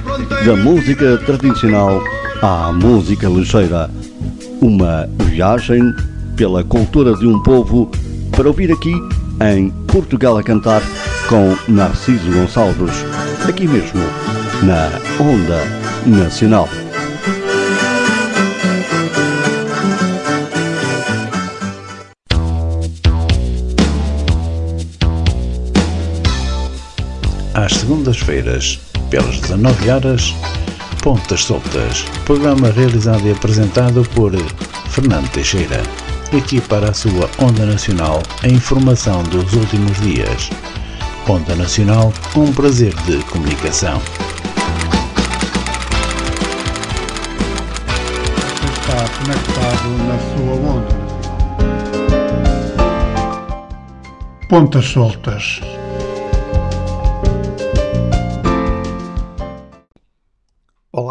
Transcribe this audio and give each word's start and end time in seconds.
da 0.45 0.55
música 0.55 1.17
tradicional 1.25 2.01
à 2.41 2.71
música 2.71 3.27
ligeira. 3.27 3.89
Uma 4.61 5.09
viagem 5.25 5.81
pela 6.35 6.63
cultura 6.63 7.15
de 7.15 7.25
um 7.25 7.41
povo 7.41 7.89
para 8.31 8.47
ouvir 8.47 8.71
aqui 8.71 8.93
em 9.41 9.69
Portugal 9.87 10.37
a 10.37 10.43
cantar 10.43 10.81
com 11.27 11.55
Narciso 11.71 12.31
Gonçalves, 12.31 13.05
aqui 13.47 13.67
mesmo 13.67 14.01
na 14.63 14.89
Onda 15.23 15.63
Nacional. 16.05 16.67
Segundas-feiras, 28.09 28.79
pelas 29.09 29.39
19 29.39 29.89
horas, 29.89 30.35
Pontas 31.03 31.43
Soltas, 31.43 32.03
programa 32.25 32.71
realizado 32.71 33.27
e 33.27 33.31
apresentado 33.31 34.03
por 34.15 34.31
Fernando 34.89 35.29
Teixeira. 35.31 35.81
Aqui 36.35 36.61
para 36.61 36.89
a 36.89 36.93
sua 36.93 37.29
Onda 37.39 37.65
Nacional, 37.65 38.21
a 38.43 38.47
informação 38.47 39.23
dos 39.23 39.53
últimos 39.53 39.99
dias. 40.01 40.49
Onda 41.27 41.55
Nacional, 41.55 42.13
um 42.35 42.51
prazer 42.51 42.93
de 43.03 43.17
comunicação. 43.25 44.01
Está 48.71 49.07
conectado 49.19 49.89
na 50.07 50.17
sua 50.35 50.53
onda. 50.71 50.99
Pontas 54.47 54.85
soltas. 54.85 55.61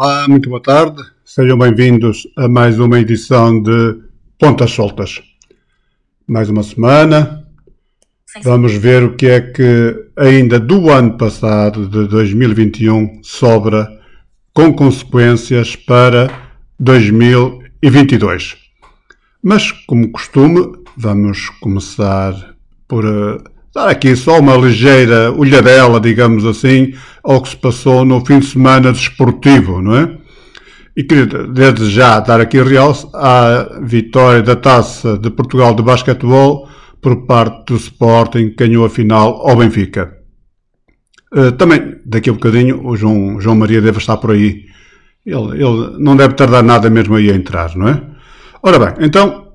Olá, 0.01 0.29
muito 0.29 0.47
boa 0.47 0.61
tarde. 0.61 1.03
Sejam 1.25 1.57
bem-vindos 1.57 2.25
a 2.37 2.47
mais 2.47 2.79
uma 2.79 3.01
edição 3.01 3.61
de 3.61 3.99
Pontas 4.39 4.71
Soltas. 4.71 5.21
Mais 6.25 6.49
uma 6.49 6.63
semana. 6.63 7.45
Vamos 8.41 8.75
ver 8.75 9.03
o 9.03 9.17
que 9.17 9.25
é 9.25 9.41
que 9.41 10.05
ainda 10.15 10.57
do 10.57 10.89
ano 10.89 11.17
passado, 11.17 11.85
de 11.85 12.07
2021, 12.07 13.19
sobra 13.21 13.89
com 14.53 14.71
consequências 14.71 15.75
para 15.75 16.31
2022. 16.79 18.55
Mas, 19.43 19.69
como 19.85 20.13
costume, 20.13 20.77
vamos 20.95 21.49
começar 21.59 22.55
por 22.87 23.03
uh, 23.03 23.43
dar 23.75 23.89
aqui 23.89 24.15
só 24.15 24.39
uma 24.39 24.55
ligeira 24.55 25.29
olhadela, 25.33 25.99
digamos 25.99 26.45
assim, 26.45 26.93
ao 27.29 27.43
que 27.43 27.49
se 27.49 27.57
passou 27.57 28.03
no 28.03 28.25
fim 28.25 28.39
de 28.39 28.47
semana 28.47 28.91
desportivo, 28.91 29.83
não 29.83 29.95
é? 29.95 30.17
E 30.97 31.03
queria 31.03 31.27
desde 31.27 31.87
já 31.91 32.19
dar 32.19 32.41
aqui 32.41 32.59
realce 32.59 33.07
à 33.13 33.79
vitória 33.83 34.41
da 34.41 34.55
Taça 34.55 35.15
de 35.15 35.29
Portugal 35.29 35.75
de 35.75 35.83
basquetebol 35.83 36.67
por 36.99 37.27
parte 37.27 37.67
do 37.67 37.75
Sporting, 37.75 38.49
que 38.49 38.67
ganhou 38.67 38.83
a 38.83 38.89
final 38.89 39.47
ao 39.47 39.55
Benfica. 39.55 40.11
Uh, 41.31 41.51
também, 41.51 41.97
daqui 42.03 42.31
a 42.31 42.33
bocadinho, 42.33 42.83
o 42.83 42.97
João, 42.97 43.39
João 43.39 43.55
Maria 43.55 43.79
deve 43.79 43.99
estar 43.99 44.17
por 44.17 44.31
aí. 44.31 44.65
Ele, 45.23 45.63
ele 45.63 45.97
não 45.99 46.15
deve 46.17 46.33
tardar 46.33 46.63
nada 46.63 46.89
mesmo 46.89 47.15
aí 47.15 47.29
a 47.29 47.35
entrar, 47.35 47.75
não 47.75 47.89
é? 47.89 48.01
Ora 48.63 48.79
bem, 48.79 49.05
então, 49.05 49.49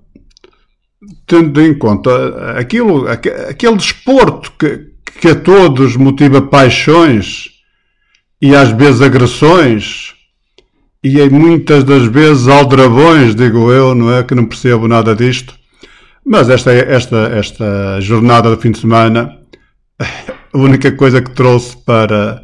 tendo 1.26 1.60
em 1.60 1.74
conta 1.76 2.52
aquilo, 2.56 3.08
aquele 3.08 3.76
desporto 3.76 4.52
que, 4.56 4.92
que 5.20 5.28
a 5.28 5.34
todos 5.34 5.96
motiva 5.96 6.40
paixões 6.40 7.52
e 8.40 8.54
às 8.54 8.70
vezes 8.70 9.00
agressões 9.00 10.14
e 11.02 11.20
em 11.20 11.28
muitas 11.28 11.84
das 11.84 12.04
vezes 12.06 12.48
aldrabões, 12.48 13.34
digo 13.34 13.70
eu, 13.70 13.94
não 13.94 14.12
é? 14.12 14.22
Que 14.22 14.34
não 14.34 14.46
percebo 14.46 14.88
nada 14.88 15.14
disto. 15.14 15.54
Mas 16.24 16.48
esta, 16.48 16.72
esta, 16.72 17.16
esta 17.34 18.00
jornada 18.00 18.48
do 18.48 18.60
fim 18.60 18.70
de 18.70 18.78
semana, 18.78 19.38
a 20.00 20.58
única 20.58 20.90
coisa 20.92 21.20
que 21.20 21.30
trouxe 21.32 21.76
para 21.76 22.42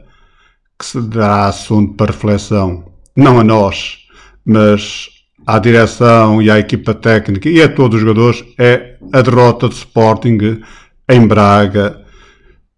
que 0.79 0.85
se 0.85 1.01
dá 1.01 1.47
assunto 1.47 1.95
para 1.95 2.13
reflexão, 2.13 2.85
não 3.17 3.41
a 3.41 3.45
nós, 3.45 3.99
mas 4.45 5.09
à 5.47 5.59
direção 5.59 6.43
e 6.43 6.51
à 6.51 6.59
equipa 6.59 6.95
técnica 6.95 7.49
e 7.49 7.63
a 7.63 7.69
todos 7.69 7.97
os 7.97 8.01
jogadores 8.03 8.45
é 8.59 8.97
a 9.13 9.23
derrota 9.23 9.69
do 9.69 9.75
Sporting 9.75 10.61
em 11.09 11.27
Braga. 11.27 12.01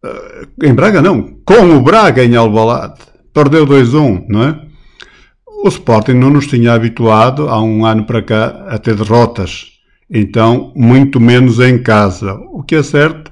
Eh, 0.04 0.46
em 0.64 0.74
Braga 0.74 1.00
não, 1.00 1.38
com 1.44 1.76
o 1.76 1.80
Braga 1.80 2.24
em 2.24 2.34
Alvalade. 2.36 3.00
Perdeu 3.32 3.66
2-1, 3.66 4.26
não 4.28 4.42
é? 4.42 4.60
O 5.64 5.68
Sporting 5.68 6.14
não 6.14 6.30
nos 6.30 6.46
tinha 6.46 6.72
habituado 6.72 7.48
há 7.48 7.62
um 7.62 7.86
ano 7.86 8.04
para 8.04 8.22
cá 8.22 8.66
a 8.68 8.78
ter 8.78 8.96
derrotas. 8.96 9.72
Então, 10.10 10.72
muito 10.76 11.20
menos 11.20 11.60
em 11.60 11.82
casa. 11.82 12.34
O 12.52 12.62
que 12.62 12.74
é 12.74 12.82
certo 12.82 13.30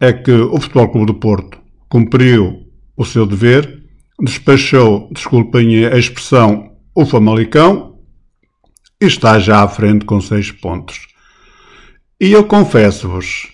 é 0.00 0.12
que 0.12 0.32
o 0.32 0.60
Futebol 0.60 0.88
Clube 0.88 1.06
do 1.06 1.14
Porto 1.14 1.58
cumpriu 1.88 2.66
o 2.96 3.04
seu 3.04 3.24
dever, 3.24 3.82
despachou, 4.20 5.08
desculpem 5.12 5.86
a 5.86 5.96
expressão, 5.96 6.72
o 6.94 7.06
Famalicão 7.06 7.98
e 9.00 9.06
está 9.06 9.38
já 9.38 9.62
à 9.62 9.68
frente 9.68 10.04
com 10.04 10.20
seis 10.20 10.50
pontos. 10.50 11.06
E 12.20 12.32
eu 12.32 12.44
confesso-vos, 12.44 13.48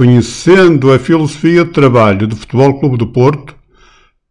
conhecendo 0.00 0.90
a 0.90 0.98
filosofia 0.98 1.62
de 1.62 1.72
trabalho 1.72 2.26
do 2.26 2.34
Futebol 2.34 2.80
Clube 2.80 2.96
do 2.96 3.08
Porto, 3.08 3.54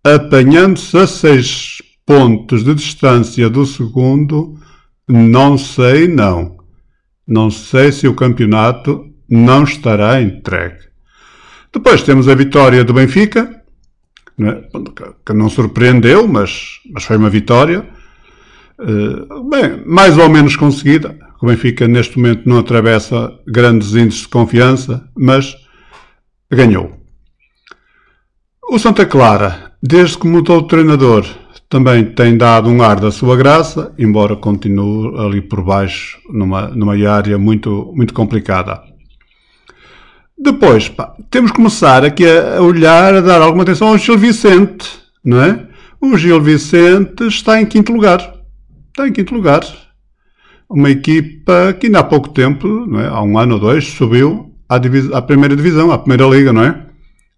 apanhando-se 0.04 0.98
a 0.98 1.06
seis 1.06 1.78
pontos 2.04 2.64
de 2.64 2.74
distância 2.74 3.48
do 3.52 3.64
segundo, 3.68 4.58
não 5.08 5.60
sei 5.60 6.08
não. 6.08 6.58
Não 7.28 7.52
sei 7.52 7.92
se 7.92 8.08
o 8.08 8.16
campeonato 8.16 9.06
não 9.30 9.64
estará 9.64 10.20
entregue. 10.20 10.88
Depois 11.72 12.02
temos 12.02 12.28
a 12.28 12.34
vitória 12.34 12.84
do 12.84 12.96
Benfica, 12.96 13.62
né, 14.36 14.64
que 15.24 15.34
não 15.34 15.50
surpreendeu, 15.52 16.28
mas, 16.28 16.80
mas 16.92 17.04
foi 17.04 17.16
uma 17.18 17.30
vitória. 17.30 17.88
Eh, 18.80 19.44
bem, 19.52 19.84
mais 19.86 20.18
ou 20.18 20.30
menos 20.30 20.56
conseguida. 20.56 21.16
O 21.42 21.48
Benfica 21.48 21.88
neste 21.88 22.18
momento 22.18 22.48
não 22.48 22.60
atravessa 22.60 23.34
grandes 23.48 23.96
índices 23.96 24.22
de 24.22 24.28
confiança, 24.28 25.10
mas 25.18 25.56
ganhou. 26.52 27.00
O 28.70 28.78
Santa 28.78 29.06
Clara, 29.06 29.74
desde 29.82 30.18
que 30.18 30.28
mudou 30.28 30.62
de 30.62 30.68
treinador, 30.68 31.26
também 31.70 32.04
tem 32.04 32.36
dado 32.36 32.70
um 32.70 32.82
ar 32.82 33.00
da 33.00 33.12
sua 33.12 33.38
graça, 33.38 33.94
embora 33.98 34.36
continue 34.36 35.18
ali 35.20 35.42
por 35.42 35.64
baixo, 35.64 36.18
numa, 36.32 36.68
numa 36.70 36.94
área 37.10 37.38
muito, 37.38 37.94
muito 37.96 38.14
complicada. 38.14 38.82
Depois, 40.38 40.90
pá, 40.90 41.16
temos 41.30 41.52
que 41.52 41.58
começar 41.58 42.04
aqui 42.04 42.26
a 42.26 42.62
olhar, 42.62 43.14
a 43.14 43.22
dar 43.22 43.42
alguma 43.42 43.64
atenção 43.64 43.90
ao 43.90 43.98
Gil 43.98 44.18
Vicente, 44.18 44.90
não 45.24 45.42
é? 45.42 45.68
O 46.02 46.18
Gil 46.18 46.42
Vicente 46.42 47.28
está 47.28 47.62
em 47.62 47.66
quinto 47.66 47.92
lugar. 47.92 48.36
Está 48.88 49.08
em 49.08 49.12
quinto 49.12 49.34
lugar. 49.34 49.62
Uma 50.70 50.92
equipa 50.92 51.74
que 51.74 51.88
ainda 51.88 52.00
há 52.00 52.04
pouco 52.04 52.30
tempo, 52.30 52.68
é? 53.00 53.08
há 53.08 53.22
um 53.24 53.40
ano 53.40 53.56
ou 53.56 53.60
dois, 53.60 53.88
subiu 53.88 54.54
à, 54.70 54.76
à 55.18 55.22
primeira 55.22 55.56
divisão, 55.56 55.92
à 55.92 55.98
primeira 55.98 56.28
liga, 56.28 56.54
não 56.54 56.64
é? 56.64 56.86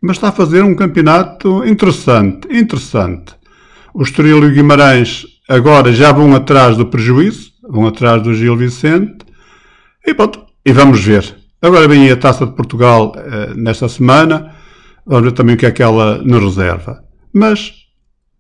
Mas 0.02 0.18
está 0.18 0.30
a 0.30 0.34
fazer 0.34 0.64
um 0.64 0.76
campeonato 0.76 1.64
interessante, 1.66 2.48
interessante. 2.52 3.36
O 3.94 4.04
Estoril 4.04 4.44
e 4.44 4.48
o 4.48 4.52
Guimarães 4.52 5.26
agora 5.48 5.94
já 5.94 6.12
vão 6.12 6.36
atrás 6.36 6.76
do 6.76 6.86
prejuízo, 6.86 7.52
vão 7.64 7.88
atrás 7.88 8.22
do 8.22 8.34
Gil 8.34 8.58
Vicente, 8.58 9.26
e 10.06 10.14
pronto, 10.14 10.44
e 10.66 10.74
vamos 10.74 11.04
ver. 11.04 11.38
Agora 11.62 11.88
vem 11.88 12.10
a 12.10 12.18
Taça 12.18 12.46
de 12.46 12.54
Portugal 12.54 13.14
eh, 13.16 13.54
nesta 13.56 13.88
semana, 13.88 14.56
vamos 15.06 15.26
ver 15.26 15.32
também 15.34 15.56
o 15.56 15.58
que 15.58 15.66
é 15.66 15.72
que 15.72 15.84
ela 15.84 16.18
nos 16.24 16.44
reserva. 16.44 17.04
Mas 17.34 17.81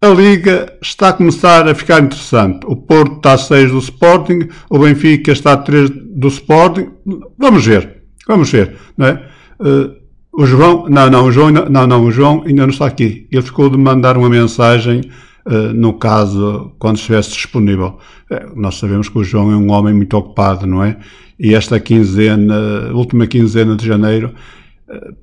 a 0.03 0.09
Liga 0.09 0.73
está 0.81 1.09
a 1.09 1.13
começar 1.13 1.67
a 1.67 1.75
ficar 1.75 2.01
interessante. 2.01 2.65
O 2.65 2.75
Porto 2.75 3.17
está 3.17 3.33
a 3.33 3.37
6 3.37 3.71
do 3.71 3.77
Sporting, 3.77 4.49
o 4.67 4.79
Benfica 4.79 5.31
está 5.31 5.53
a 5.53 5.57
3 5.57 5.91
do 5.91 6.27
Sporting. 6.27 6.89
Vamos 7.37 7.63
ver, 7.63 8.01
vamos 8.27 8.51
ver, 8.51 8.77
não 8.97 9.05
é? 9.05 9.23
Uh, 9.59 10.01
o 10.33 10.43
João, 10.47 10.89
não, 10.89 11.07
não, 11.07 11.25
o 11.25 11.31
João, 11.31 11.51
não, 11.51 11.85
não, 11.85 12.03
o 12.03 12.11
João 12.11 12.43
ainda 12.47 12.63
não 12.63 12.71
está 12.71 12.87
aqui. 12.87 13.27
Ele 13.31 13.43
ficou 13.43 13.69
de 13.69 13.77
mandar 13.77 14.17
uma 14.17 14.27
mensagem 14.27 15.01
uh, 15.45 15.71
no 15.71 15.93
caso, 15.93 16.73
quando 16.79 16.95
estivesse 16.95 17.33
disponível. 17.33 17.99
Uh, 18.31 18.59
nós 18.59 18.79
sabemos 18.79 19.07
que 19.07 19.19
o 19.19 19.23
João 19.23 19.51
é 19.51 19.55
um 19.55 19.69
homem 19.69 19.93
muito 19.93 20.17
ocupado, 20.17 20.65
não 20.65 20.83
é? 20.83 20.97
E 21.39 21.53
esta 21.53 21.79
quinzena, 21.79 22.91
última 22.91 23.27
quinzena 23.27 23.75
de 23.75 23.85
janeiro, 23.85 24.33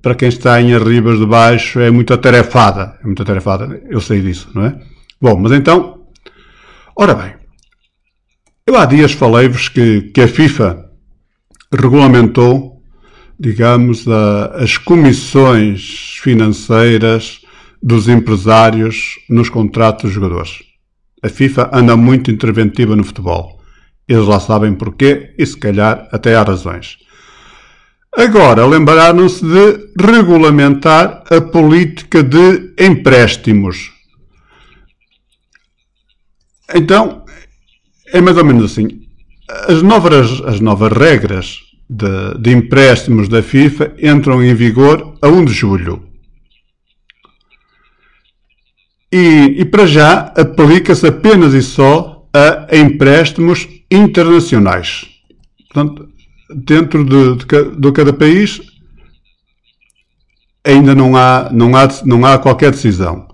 para 0.03 0.15
quem 0.15 0.29
está 0.29 0.61
em 0.61 0.75
Arribas 0.75 1.19
de 1.19 1.27
Baixo 1.27 1.81
é 1.81 1.91
muito 1.91 2.13
atarefada. 2.13 2.99
É 3.03 3.07
muito 3.07 3.23
atarefada, 3.23 3.83
eu 3.89 4.01
sei 4.01 4.21
disso, 4.21 4.51
não 4.55 4.65
é? 4.65 4.79
Bom, 5.21 5.37
mas 5.37 5.53
então, 5.53 6.07
ora 6.97 7.15
bem, 7.15 7.35
eu 8.67 8.77
há 8.77 8.85
dias 8.85 9.13
falei-vos 9.13 9.69
que, 9.69 10.03
que 10.13 10.21
a 10.21 10.29
FIFA 10.29 10.89
regulamentou, 11.73 12.83
digamos, 13.39 14.07
a, 14.07 14.63
as 14.63 14.79
comissões 14.79 16.19
financeiras 16.23 17.41
dos 17.83 18.09
empresários 18.09 19.17
nos 19.29 19.49
contratos 19.49 20.05
dos 20.05 20.13
jogadores. 20.13 20.63
A 21.23 21.29
FIFA 21.29 21.71
anda 21.73 21.97
muito 21.97 22.31
interventiva 22.31 22.95
no 22.95 23.05
futebol. 23.05 23.61
Eles 24.07 24.27
lá 24.27 24.41
sabem 24.41 24.75
porquê 24.75 25.35
e 25.37 25.45
se 25.45 25.57
calhar 25.57 26.09
até 26.13 26.35
há 26.35 26.43
razões. 26.43 26.97
Agora, 28.19 28.67
lembraram-se 28.67 29.45
de 29.45 29.93
regulamentar 29.97 31.23
a 31.31 31.41
política 31.41 32.21
de 32.21 32.75
empréstimos. 32.77 33.93
Então, 36.75 37.25
é 38.13 38.21
mais 38.21 38.37
ou 38.37 38.45
menos 38.45 38.73
assim. 38.73 39.07
As 39.69 39.83
novas, 39.83 40.43
as 40.45 40.59
novas 40.59 40.91
regras 40.91 41.61
de, 41.89 42.37
de 42.41 42.51
empréstimos 42.51 43.29
da 43.29 43.41
FIFA 43.41 43.95
entram 44.03 44.43
em 44.43 44.53
vigor 44.53 45.17
a 45.23 45.29
1 45.29 45.45
de 45.45 45.53
julho. 45.53 46.03
E, 49.13 49.61
e 49.61 49.65
para 49.65 49.87
já 49.87 50.33
aplica-se 50.37 51.07
apenas 51.07 51.55
e 51.55 51.63
só 51.63 52.29
a 52.35 52.77
empréstimos 52.77 53.69
internacionais. 53.89 55.07
Portanto, 55.73 56.18
dentro 56.49 57.05
de, 57.05 57.45
de, 57.45 57.77
de 57.77 57.93
cada 57.93 58.13
país 58.13 58.61
ainda 60.65 60.95
não 60.95 61.17
há, 61.17 61.49
não 61.53 61.77
há, 61.77 61.89
não 62.05 62.25
há 62.25 62.39
qualquer 62.39 62.71
decisão. 62.71 63.27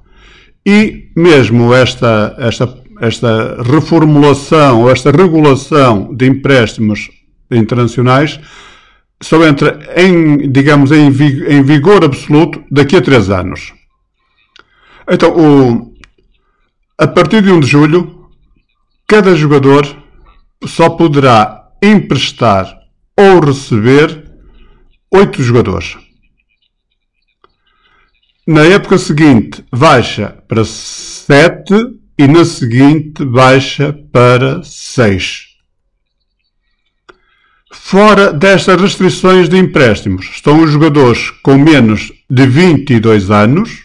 E 0.65 1.11
mesmo 1.17 1.75
esta, 1.75 2.35
esta, 2.39 2.83
esta 3.01 3.63
reformulação 3.63 4.83
ou 4.83 4.91
esta 4.91 5.11
regulação 5.11 6.15
de 6.15 6.27
empréstimos 6.27 7.11
internacionais 7.51 8.41
só 9.21 9.45
entra 9.47 9.79
em, 9.97 10.51
digamos, 10.51 10.91
em, 10.93 11.07
em 11.07 11.63
vigor 11.63 12.05
absoluto 12.05 12.63
daqui 12.71 12.97
a 12.97 13.03
três 13.03 13.31
anos. 13.31 13.73
Então, 15.09 15.31
o, 15.37 15.95
a 16.99 17.07
partir 17.07 17.43
de 17.43 17.51
1 17.51 17.61
de 17.61 17.67
julho, 17.67 18.29
cada 19.07 19.35
jogador 19.35 19.87
só 20.67 20.91
poderá 20.91 21.69
emprestar 21.83 22.84
ou 23.17 23.41
receber 23.41 24.31
oito 25.11 25.43
jogadores. 25.43 25.97
Na 28.47 28.63
época 28.65 28.99
seguinte 28.99 29.65
baixa 29.73 30.43
para 30.47 30.65
sete 30.65 31.75
e 32.19 32.27
na 32.27 32.45
seguinte 32.45 33.25
baixa 33.25 33.93
para 34.13 34.63
seis. 34.63 35.55
Fora 37.73 38.33
destas 38.33 38.81
restrições 38.81 39.49
de 39.49 39.57
empréstimos 39.57 40.27
estão 40.27 40.63
os 40.63 40.71
jogadores 40.71 41.31
com 41.43 41.57
menos 41.57 42.13
de 42.31 42.47
22 42.47 43.31
anos 43.31 43.85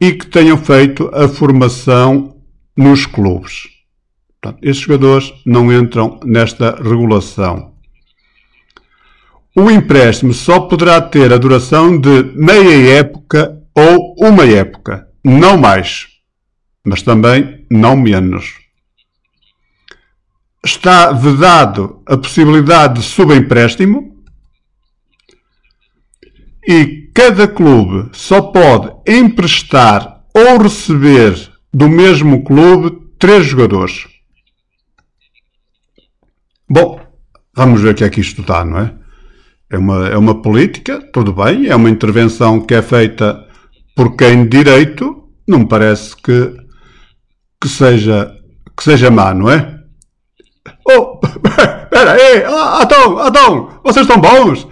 e 0.00 0.12
que 0.12 0.26
tenham 0.26 0.56
feito 0.56 1.10
a 1.14 1.28
formação 1.28 2.36
nos 2.76 3.06
clubes. 3.06 3.68
Portanto, 4.40 4.60
esses 4.62 4.82
jogadores 4.82 5.32
não 5.46 5.72
entram 5.72 6.18
nesta 6.24 6.76
regulação. 6.82 7.71
O 9.54 9.70
empréstimo 9.70 10.32
só 10.32 10.60
poderá 10.60 11.00
ter 11.00 11.32
a 11.32 11.36
duração 11.36 11.98
de 11.98 12.22
meia 12.34 12.98
época 12.98 13.62
ou 13.74 14.14
uma 14.18 14.46
época, 14.46 15.06
não 15.22 15.58
mais, 15.58 16.08
mas 16.84 17.02
também 17.02 17.66
não 17.70 17.94
menos. 17.94 18.54
Está 20.64 21.12
vedado 21.12 22.02
a 22.06 22.16
possibilidade 22.16 23.00
de 23.00 23.02
subempréstimo 23.02 24.24
e 26.66 27.10
cada 27.14 27.46
clube 27.46 28.08
só 28.12 28.40
pode 28.40 28.90
emprestar 29.06 30.24
ou 30.34 30.58
receber 30.62 31.52
do 31.74 31.90
mesmo 31.90 32.42
clube 32.42 33.02
três 33.18 33.44
jogadores. 33.44 34.06
Bom, 36.68 37.00
vamos 37.54 37.82
ver 37.82 37.92
o 37.92 37.94
que 37.94 38.04
é 38.04 38.08
que 38.08 38.20
isto 38.20 38.40
está, 38.40 38.64
não 38.64 38.78
é? 38.78 39.01
É 39.72 39.78
uma, 39.78 40.06
é 40.06 40.18
uma 40.18 40.42
política, 40.42 41.00
tudo 41.14 41.32
bem, 41.32 41.66
é 41.66 41.74
uma 41.74 41.88
intervenção 41.88 42.60
que 42.60 42.74
é 42.74 42.82
feita 42.82 43.42
por 43.96 44.14
quem 44.16 44.46
direito, 44.46 45.24
não 45.48 45.60
me 45.60 45.66
parece 45.66 46.14
que, 46.14 46.54
que, 47.58 47.68
seja, 47.70 48.30
que 48.76 48.84
seja 48.84 49.10
má, 49.10 49.32
não 49.32 49.50
é? 49.50 49.80
Oh, 50.86 51.18
espera 51.24 52.12
aí, 52.12 52.44
ah, 52.44 52.82
Adão, 52.82 53.18
Adão, 53.18 53.68
vocês 53.82 54.06
estão 54.06 54.20
bons? 54.20 54.68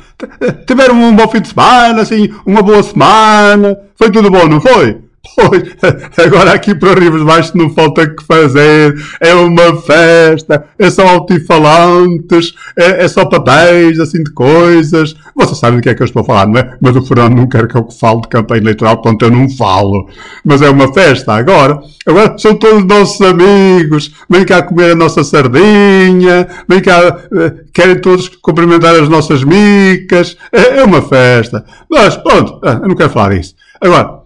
Tiveram 0.66 0.94
um 0.94 1.16
bom 1.16 1.26
fim 1.28 1.40
de 1.40 1.48
semana, 1.48 2.02
assim, 2.02 2.28
uma 2.44 2.60
boa 2.60 2.82
semana, 2.82 3.74
foi 3.96 4.10
tudo 4.10 4.30
bom, 4.30 4.46
não 4.46 4.60
foi? 4.60 5.00
Pois, 5.22 5.62
agora 6.16 6.52
aqui 6.52 6.74
para 6.74 6.98
de 6.98 7.24
Baixo 7.24 7.56
não 7.56 7.68
falta 7.70 8.08
que 8.08 8.24
fazer, 8.24 8.94
é 9.20 9.34
uma 9.34 9.76
festa, 9.82 10.64
é 10.78 10.90
só 10.90 11.06
altifalantes, 11.06 12.54
é, 12.76 13.04
é 13.04 13.08
só 13.08 13.26
papéis, 13.26 14.00
assim, 14.00 14.22
de 14.22 14.32
coisas. 14.32 15.14
Vocês 15.36 15.58
sabem 15.58 15.78
do 15.78 15.82
que 15.82 15.90
é 15.90 15.94
que 15.94 16.02
eu 16.02 16.06
estou 16.06 16.22
a 16.22 16.24
falar, 16.24 16.46
não 16.46 16.58
é? 16.58 16.76
Mas 16.80 16.96
o 16.96 17.02
Fernando 17.02 17.36
não 17.36 17.46
quer 17.46 17.68
que 17.68 17.76
eu 17.76 17.90
fale 17.90 18.22
de 18.22 18.28
campanha 18.28 18.62
eleitoral, 18.62 18.96
portanto 18.96 19.22
eu 19.22 19.30
não 19.30 19.48
falo. 19.50 20.08
Mas 20.42 20.62
é 20.62 20.70
uma 20.70 20.92
festa 20.92 21.34
agora. 21.34 21.78
Agora 22.06 22.38
são 22.38 22.54
todos 22.54 22.84
nossos 22.84 23.20
amigos, 23.20 24.12
vem 24.28 24.44
cá 24.44 24.62
comer 24.62 24.92
a 24.92 24.96
nossa 24.96 25.22
sardinha, 25.22 26.48
vem 26.66 26.80
cá, 26.80 27.18
eh, 27.32 27.54
querem 27.74 28.00
todos 28.00 28.28
cumprimentar 28.28 28.94
as 28.94 29.08
nossas 29.08 29.44
micas, 29.44 30.36
é, 30.50 30.78
é 30.78 30.84
uma 30.84 31.02
festa. 31.02 31.64
Mas, 31.90 32.16
pronto, 32.16 32.58
eh, 32.64 32.80
eu 32.82 32.88
não 32.88 32.96
quero 32.96 33.10
falar 33.10 33.34
isso. 33.34 33.54
Agora, 33.80 34.20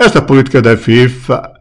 esta 0.00 0.22
política 0.22 0.62
da 0.62 0.76
FIFA, 0.76 1.52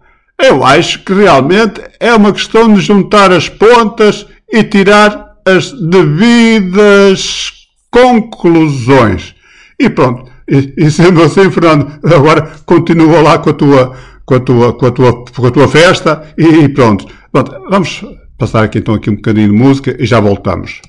eu 0.42 0.64
acho 0.64 1.04
que 1.04 1.14
realmente 1.14 1.82
é 2.00 2.14
uma 2.14 2.32
questão 2.32 2.74
de 2.74 2.80
juntar 2.80 3.32
as 3.34 3.50
pontas 3.50 4.26
e 4.50 4.64
tirar 4.64 5.36
as 5.46 5.74
devidas 5.74 7.52
conclusões. 7.92 9.36
E 9.78 9.90
pronto. 9.90 10.32
E, 10.50 10.74
e 10.78 10.90
sendo 10.90 11.22
assim, 11.22 11.52
Fernando, 11.52 12.00
agora 12.04 12.50
continua 12.66 13.22
lá 13.22 13.38
com 13.38 13.50
a 13.50 13.54
tua, 13.54 13.96
com 14.26 14.36
a 14.36 14.40
tua, 14.40 14.74
com 14.74 14.86
a 14.86 14.92
tua, 14.92 15.26
com 15.26 15.46
a 15.46 15.52
tua 15.52 15.68
festa 15.68 16.34
e, 16.38 16.46
e 16.46 16.70
pronto. 16.70 17.06
pronto. 17.32 17.52
Vamos, 17.70 18.06
passar 18.38 18.64
aqui 18.64 18.80
então 18.80 18.96
aqui 18.96 19.10
um 19.10 19.16
bocadinho 19.16 19.52
de 19.52 19.54
música 19.54 19.96
e 20.00 20.06
já 20.06 20.22
voltamos. 20.22 20.82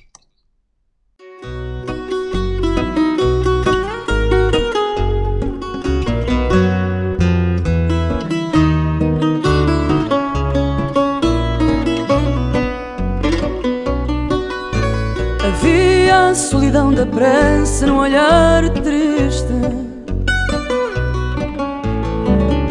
Solidão 16.34 16.92
da 16.92 17.06
pressa 17.06 17.87
no 17.87 17.99
olhar 17.99 18.68
triste 18.70 19.46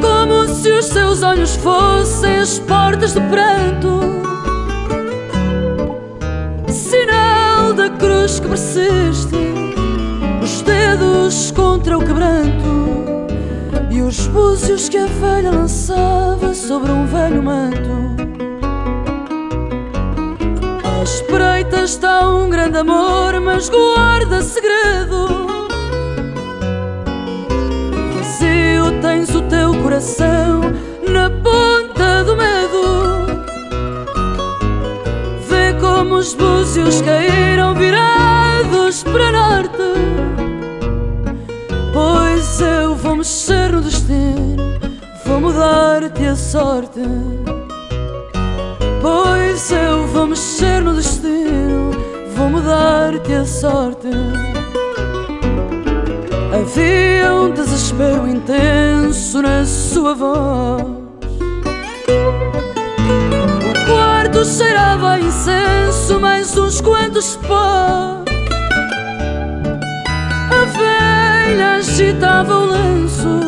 Como 0.02 0.48
se 0.48 0.72
os 0.72 0.86
seus 0.86 1.24
olhos 1.24 1.56
fossem 1.56 2.38
as 2.38 2.60
portas 2.60 3.14
do 3.14 3.22
pranto 3.22 4.20
cruz 8.00 8.40
que 8.40 8.48
persiste, 8.48 9.36
os 10.42 10.62
dedos 10.62 11.52
contra 11.52 11.98
o 11.98 12.06
quebranto 12.06 13.28
e 13.92 14.02
os 14.02 14.28
búzios 14.28 14.88
que 14.88 14.98
a 14.98 15.06
velha 15.06 15.52
lançava 15.52 16.54
sobre 16.54 16.92
um 16.92 17.06
velho 17.06 17.44
manto. 17.44 18.29
À 21.30 21.32
espreita 21.32 21.84
está 21.84 22.28
um 22.28 22.50
grande 22.50 22.80
amor, 22.80 23.40
mas 23.40 23.70
guarda 23.70 24.42
segredo. 24.42 25.68
Vazio 28.16 29.00
tens 29.00 29.36
o 29.36 29.42
teu 29.44 29.76
coração 29.84 30.62
na 31.08 31.30
ponta 31.30 32.24
do 32.24 32.36
medo. 32.36 33.28
Vê 35.48 35.74
como 35.80 36.16
os 36.16 36.34
búzios 36.34 37.00
caíram 37.04 37.76
virados 37.76 39.04
para 39.04 39.32
norte. 39.32 39.84
Pois 41.94 42.60
eu 42.60 42.96
vou 42.96 43.18
mexer 43.18 43.72
no 43.72 43.82
destino, 43.82 44.58
vou 45.26 45.40
mudar-te 45.40 46.26
a 46.26 46.36
sorte. 46.36 46.89
Mudar-te 53.30 53.34
a 53.34 53.46
sorte. 53.46 54.08
Havia 56.54 57.34
um 57.34 57.52
desespero 57.52 58.28
intenso 58.28 59.42
na 59.42 59.66
sua 59.66 60.16
voz 60.16 61.00
quarto 63.88 64.46
cheirava 64.46 65.12
a 65.12 65.20
incenso, 65.20 66.20
mais 66.20 66.56
uns 66.58 66.82
quantos 66.82 67.36
pó. 67.38 68.24
A 70.52 70.66
velha 70.78 71.78
agitava 71.78 72.54
o 72.54 72.66
lenço, 72.66 73.40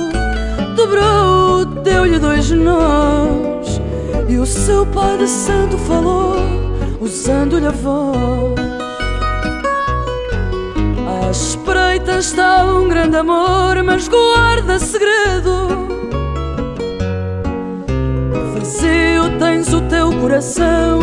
dobrou, 0.76 1.66
deu-lhe 1.84 2.18
dois 2.18 2.50
nós. 2.52 3.80
E 4.28 4.38
o 4.38 4.46
seu 4.46 4.86
pai 4.88 5.28
santo 5.28 5.78
falou, 5.78 6.38
usando-lhe 7.00 7.68
a 7.68 7.72
voz. 7.72 8.61
Está 11.98 12.66
um 12.66 12.88
grande 12.88 13.18
amor, 13.18 13.84
mas 13.84 14.08
guarda 14.08 14.80
segredo 14.80 15.82
vazio 18.82 19.38
tens 19.38 19.74
o 19.74 19.82
teu 19.82 20.12
coração 20.20 21.00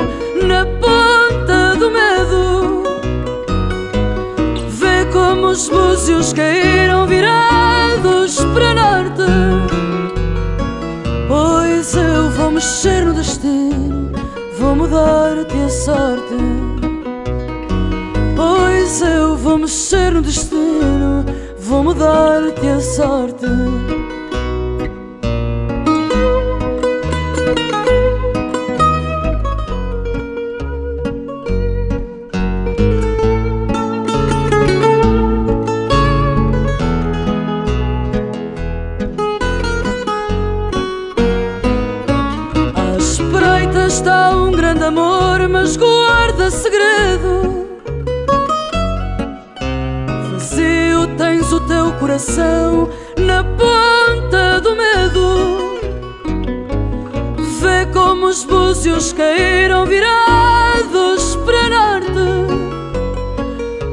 na 0.47 0.65
ponta 0.65 1.77
do 1.79 1.91
medo. 1.91 2.83
Vê 4.69 5.05
como 5.13 5.49
os 5.49 5.69
búzios 5.69 6.33
caíram 6.33 7.07
virados 7.07 8.39
para 8.55 8.75
norte. 8.75 9.23
Pois 11.29 11.95
eu 11.95 12.31
vou 12.31 12.51
mexer 12.51 13.05
no 13.05 13.13
destino, 13.13 14.13
vou 14.59 14.75
mudar-te 14.75 15.57
a 15.57 15.69
sorte. 15.69 16.18
Mexer 19.59 20.13
no 20.13 20.23
destino, 20.23 21.25
vou 21.59 21.83
mudar-te 21.83 22.67
a 22.67 22.81
sorte. 22.81 23.47
Coração 52.19 52.89
na 53.17 53.45
ponta 53.45 54.61
do 54.61 54.75
medo. 54.75 55.79
Vê 57.61 57.87
como 57.93 58.27
os 58.27 58.45
búzios 58.45 59.13
caíram 59.13 59.87
virados 59.87 61.37
para 61.47 61.69
norte. 61.69 62.09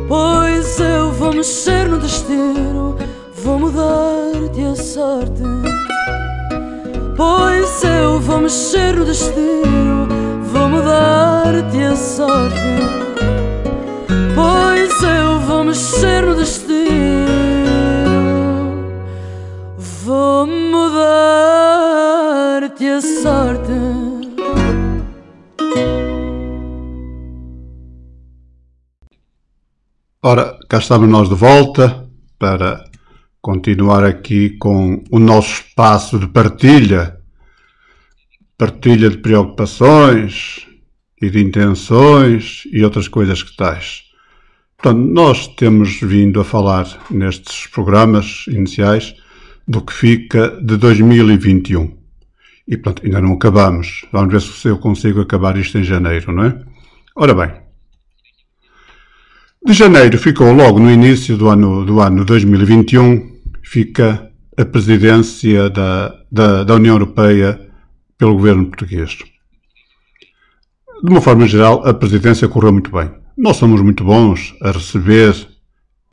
Pois 0.08 0.80
eu 0.80 1.12
vou 1.12 1.34
mexer 1.34 1.88
no 1.88 2.00
destino, 2.00 2.98
vou 3.44 3.60
mudar-te 3.60 4.62
a 4.62 4.76
sorte. 4.76 5.44
Pois 7.16 7.84
eu 7.84 8.20
vou 8.20 8.40
mexer 8.40 8.96
no 8.96 9.06
destino, 9.06 10.08
vou 10.52 10.70
mudar-te 10.70 11.84
a 11.84 11.96
sorte. 11.96 12.56
Pois 14.34 15.04
eu 15.04 15.40
vou 15.42 15.64
mexer 15.64 16.26
no 16.26 16.34
destino. 16.34 16.65
Cá 30.76 30.80
estamos 30.80 31.08
nós 31.08 31.30
de 31.30 31.36
volta 31.36 32.06
para 32.38 32.84
continuar 33.42 34.04
aqui 34.04 34.58
com 34.58 35.02
o 35.10 35.20
nosso 35.20 35.62
espaço 35.62 36.20
de 36.20 36.28
partilha, 36.28 37.16
partilha 38.58 39.10
de 39.10 39.20
preocupações 39.20 40.68
e 41.22 41.30
de 41.30 41.42
intenções 41.42 42.64
e 42.74 42.84
outras 42.84 43.08
coisas 43.08 43.42
que 43.42 43.56
tais. 43.56 44.04
Portanto, 44.76 45.00
nós 45.00 45.48
temos 45.48 45.98
vindo 46.02 46.42
a 46.42 46.44
falar 46.44 46.86
nestes 47.10 47.68
programas 47.68 48.44
iniciais 48.50 49.16
do 49.66 49.82
que 49.82 49.94
fica 49.94 50.60
de 50.62 50.76
2021. 50.76 51.98
E 52.68 52.76
pronto, 52.76 53.02
ainda 53.02 53.22
não 53.22 53.32
acabamos. 53.32 54.06
Vamos 54.12 54.34
ver 54.34 54.42
se 54.42 54.68
eu 54.68 54.78
consigo 54.78 55.22
acabar 55.22 55.56
isto 55.56 55.78
em 55.78 55.86
janeiro, 55.86 56.34
não 56.34 56.44
é? 56.44 56.62
Ora 57.16 57.34
bem, 57.34 57.65
de 59.66 59.74
janeiro 59.74 60.18
ficou 60.20 60.54
logo 60.54 60.80
no 60.80 60.92
início 60.92 61.36
do 61.36 61.50
ano, 61.50 61.84
do 61.84 62.00
ano 62.00 62.24
2021, 62.24 63.32
fica 63.64 64.32
a 64.56 64.64
presidência 64.64 65.70
da, 65.70 66.16
da, 66.32 66.64
da 66.64 66.76
União 66.76 66.96
Europeia 66.96 67.60
pelo 68.18 68.34
governo 68.34 68.68
português. 68.68 69.18
De 71.04 71.10
uma 71.10 71.20
forma 71.20 71.48
geral, 71.48 71.86
a 71.86 71.94
presidência 71.94 72.48
correu 72.48 72.72
muito 72.72 72.92
bem. 72.92 73.12
Nós 73.38 73.58
somos 73.58 73.82
muito 73.82 74.04
bons 74.04 74.56
a 74.62 74.72
receber 74.72 75.36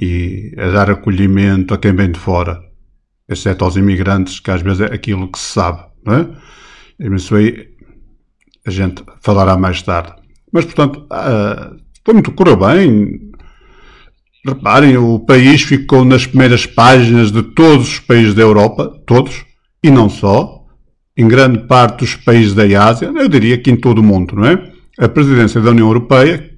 e 0.01 0.55
a 0.59 0.71
dar 0.71 0.91
acolhimento 0.91 1.75
a 1.75 1.79
quem 1.79 1.95
vem 1.95 2.11
de 2.11 2.19
fora 2.19 2.61
exceto 3.29 3.65
aos 3.65 3.77
imigrantes, 3.77 4.41
que 4.41 4.51
às 4.51 4.63
vezes 4.63 4.81
é 4.81 4.95
aquilo 4.95 5.31
que 5.31 5.39
se 5.39 5.53
sabe, 5.53 5.83
não 6.05 6.15
é? 6.15 6.29
Isso 7.15 7.35
aí 7.35 7.69
a 8.67 8.71
gente 8.71 9.03
falará 9.21 9.57
mais 9.57 9.83
tarde. 9.83 10.15
Mas, 10.53 10.65
portanto, 10.65 11.07
uh, 11.07 11.77
foi 12.05 12.15
muito, 12.15 12.33
correu 12.33 12.57
bem. 12.57 13.32
Reparem, 14.45 14.97
o 14.97 15.21
país 15.21 15.63
ficou 15.63 16.05
nas 16.05 16.27
primeiras 16.27 16.67
páginas 16.67 17.31
de 17.31 17.43
todos 17.43 17.89
os 17.89 17.99
países 18.01 18.35
da 18.35 18.43
Europa, 18.43 18.93
todos, 19.07 19.45
e 19.83 19.91
não 19.91 20.09
só, 20.09 20.65
em 21.17 21.29
grande 21.29 21.61
parte 21.67 22.01
dos 22.01 22.17
países 22.17 22.53
da 22.53 22.65
Ásia, 22.85 23.13
eu 23.15 23.29
diria 23.29 23.57
que 23.57 23.71
em 23.71 23.77
todo 23.77 23.99
o 23.99 24.03
mundo, 24.03 24.35
não 24.35 24.47
é? 24.47 24.73
A 24.99 25.09
presidência 25.09 25.61
da 25.61 25.71
União 25.71 25.87
Europeia, 25.87 26.51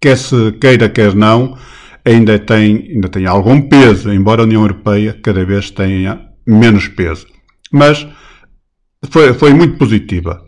quer 0.00 0.16
se 0.16 0.52
queira, 0.60 0.88
quer 0.88 1.14
não, 1.14 1.58
ainda 2.04 2.38
tem, 2.38 2.90
ainda 2.94 3.08
tem 3.08 3.26
algum 3.26 3.60
peso, 3.62 4.12
embora 4.12 4.42
a 4.42 4.44
União 4.44 4.62
Europeia 4.62 5.18
cada 5.20 5.44
vez 5.44 5.70
tenha 5.70 6.20
menos 6.46 6.86
peso. 6.86 7.26
Mas 7.72 8.06
foi, 9.10 9.32
foi 9.34 9.52
muito 9.52 9.76
positiva. 9.76 10.40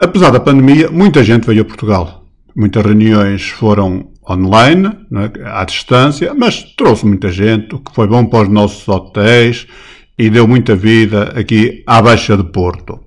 apesar 0.00 0.30
da 0.30 0.38
pandemia, 0.38 0.90
muita 0.90 1.24
gente 1.24 1.46
veio 1.46 1.62
a 1.62 1.64
Portugal. 1.64 2.24
Muitas 2.54 2.84
reuniões 2.84 3.48
foram 3.48 4.12
online, 4.28 4.88
é? 5.12 5.48
à 5.48 5.64
distância, 5.64 6.34
mas 6.34 6.62
trouxe 6.62 7.06
muita 7.06 7.30
gente, 7.30 7.74
o 7.74 7.78
que 7.78 7.94
foi 7.94 8.06
bom 8.06 8.24
para 8.26 8.42
os 8.42 8.48
nossos 8.48 8.86
hotéis 8.88 9.66
e 10.18 10.28
deu 10.28 10.46
muita 10.46 10.74
vida 10.74 11.32
aqui 11.38 11.82
à 11.86 12.02
Baixa 12.02 12.36
de 12.36 12.44
Porto. 12.44 13.00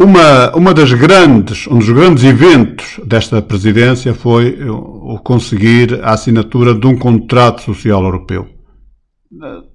Uma, 0.00 0.54
uma 0.54 0.72
das 0.72 0.92
grandes, 0.92 1.66
um 1.66 1.78
dos 1.78 1.90
grandes 1.90 2.22
eventos 2.22 3.00
desta 3.04 3.42
presidência 3.42 4.14
foi 4.14 4.56
o 4.68 5.18
conseguir 5.18 6.04
a 6.04 6.12
assinatura 6.12 6.72
de 6.72 6.86
um 6.86 6.96
contrato 6.96 7.62
social 7.62 8.04
europeu. 8.04 8.46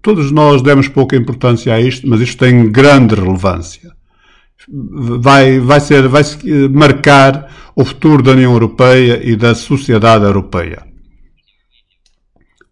Todos 0.01 0.31
nós 0.31 0.61
demos 0.61 0.87
pouca 0.87 1.17
importância 1.17 1.73
a 1.73 1.81
isto, 1.81 2.07
mas 2.07 2.21
isto 2.21 2.37
tem 2.37 2.71
grande 2.71 3.15
relevância. 3.15 3.91
Vai, 4.67 5.59
vai 5.59 5.79
ser, 5.79 6.07
vai 6.07 6.23
marcar 6.71 7.51
o 7.75 7.83
futuro 7.83 8.23
da 8.23 8.31
União 8.31 8.53
Europeia 8.53 9.19
e 9.23 9.35
da 9.35 9.55
sociedade 9.55 10.23
europeia. 10.23 10.85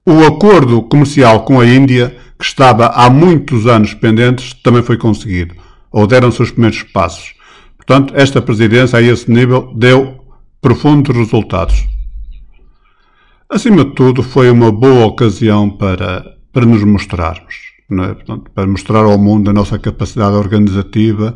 O 0.05 0.23
acordo 0.25 0.81
comercial 0.83 1.43
com 1.43 1.59
a 1.59 1.65
Índia, 1.65 2.15
que 2.37 2.45
estava 2.45 2.87
há 2.87 3.09
muitos 3.09 3.67
anos 3.67 3.93
pendentes, 3.93 4.53
também 4.53 4.81
foi 4.81 4.97
conseguido, 4.97 5.55
ou 5.91 6.07
deram-se 6.07 6.41
os 6.41 6.51
primeiros 6.51 6.81
passos. 6.83 7.33
Portanto, 7.77 8.13
esta 8.15 8.41
presidência 8.41 8.97
a 8.97 9.01
esse 9.01 9.29
nível 9.29 9.73
deu 9.75 10.23
profundos 10.61 11.15
resultados. 11.15 11.87
Acima 13.49 13.83
de 13.83 13.93
tudo, 13.93 14.23
foi 14.23 14.49
uma 14.49 14.71
boa 14.71 15.05
ocasião 15.05 15.69
para, 15.69 16.37
para 16.53 16.65
nos 16.65 16.83
mostrarmos, 16.83 17.71
é? 17.91 18.13
Portanto, 18.13 18.49
para 18.55 18.65
mostrar 18.65 19.03
ao 19.03 19.17
mundo 19.17 19.49
a 19.49 19.53
nossa 19.53 19.77
capacidade 19.77 20.35
organizativa 20.35 21.35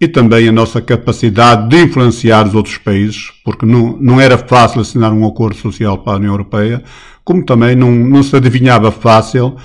e 0.00 0.06
também 0.06 0.48
a 0.48 0.52
nossa 0.52 0.80
capacidade 0.80 1.68
de 1.68 1.82
influenciar 1.82 2.46
os 2.46 2.54
outros 2.54 2.78
países, 2.78 3.32
porque 3.44 3.66
não, 3.66 3.96
não 4.00 4.20
era 4.20 4.38
fácil 4.38 4.80
assinar 4.80 5.12
um 5.12 5.26
acordo 5.26 5.56
social 5.56 5.98
para 5.98 6.14
a 6.14 6.16
União 6.16 6.32
Europeia, 6.32 6.82
como 7.24 7.44
também 7.44 7.74
não, 7.74 7.90
não 7.90 8.22
se 8.22 8.34
adivinhava 8.36 8.92
fácil 8.92 9.56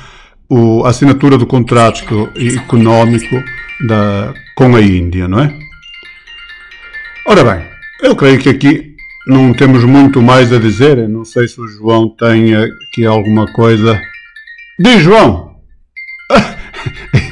o, 0.50 0.84
a 0.86 0.90
assinatura 0.90 1.38
do 1.38 1.46
contrato 1.46 2.04
económico 2.36 3.36
da, 3.88 4.34
com 4.56 4.75
a 4.75 4.82
Índia, 4.82 5.28
não 5.28 5.40
é? 5.40 5.54
Ora 7.28 7.44
bem, 7.44 7.66
eu 8.02 8.16
creio 8.16 8.40
que 8.40 8.50
aqui 8.50 8.94
não 9.28 9.54
temos 9.54 9.84
muito 9.86 10.22
mais 10.22 10.52
a 10.52 10.60
dizer. 10.60 11.08
Não 11.08 11.24
sei 11.24 11.48
se 11.48 11.60
o 11.62 11.68
João 11.68 12.10
tem 12.10 12.54
aqui 12.54 13.06
alguma 13.06 13.46
coisa. 13.54 14.00
Diz, 14.78 15.02
João! 15.02 15.56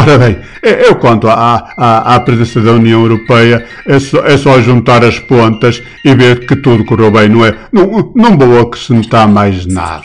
Ora 0.00 0.16
bem, 0.16 0.38
eu 0.62 0.94
quanto 0.96 1.28
à, 1.28 1.72
à, 1.76 2.14
à 2.14 2.20
presença 2.20 2.60
da 2.60 2.72
União 2.72 3.02
Europeia, 3.02 3.66
é 3.84 3.98
só, 3.98 4.18
é 4.24 4.36
só 4.36 4.60
juntar 4.60 5.04
as 5.04 5.18
pontas 5.18 5.82
e 6.04 6.14
ver 6.14 6.46
que 6.46 6.54
tudo 6.54 6.84
correu 6.84 7.10
bem, 7.10 7.28
não 7.28 7.44
é? 7.44 7.58
Não, 7.72 8.12
não 8.14 8.38
vou 8.38 8.60
acrescentar 8.60 9.26
mais 9.28 9.66
nada. 9.66 10.04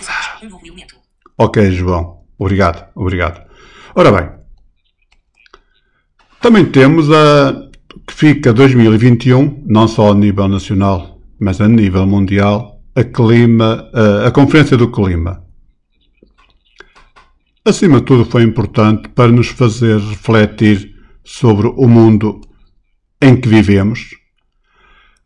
Ok, 1.38 1.72
João. 1.72 2.24
Obrigado, 2.40 2.86
obrigado. 2.96 3.42
Ora 3.96 4.12
bem, 4.12 4.30
também 6.42 6.66
temos 6.66 7.12
a, 7.12 7.54
que 8.08 8.14
fica 8.14 8.52
2021, 8.52 9.64
não 9.68 9.88
só 9.88 10.12
a 10.12 10.16
nível 10.16 10.48
nacional, 10.48 11.20
mas 11.40 11.62
a 11.62 11.68
nível 11.68 12.08
mundial, 12.08 12.82
a, 12.96 13.04
clima, 13.04 13.90
a, 13.94 14.28
a 14.28 14.32
Conferência 14.32 14.76
do 14.76 14.92
Clima. 14.92 15.43
Acima 17.66 18.00
de 18.00 18.06
tudo, 18.06 18.26
foi 18.26 18.44
importante 18.44 19.08
para 19.08 19.32
nos 19.32 19.48
fazer 19.48 19.98
refletir 19.98 20.94
sobre 21.24 21.68
o 21.68 21.88
mundo 21.88 22.42
em 23.22 23.40
que 23.40 23.48
vivemos, 23.48 24.10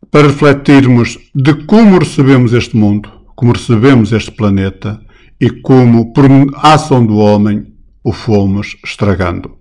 para 0.08 0.28
refletirmos 0.28 1.18
de 1.34 1.66
como 1.66 1.98
recebemos 1.98 2.52
este 2.52 2.76
mundo, 2.76 3.10
como 3.34 3.52
recebemos 3.52 4.12
este 4.12 4.30
planeta 4.30 5.04
e 5.40 5.50
como, 5.50 6.12
por 6.12 6.26
ação 6.62 7.04
do 7.04 7.16
homem, 7.16 7.74
o 8.04 8.12
fomos 8.12 8.76
estragando 8.84 9.58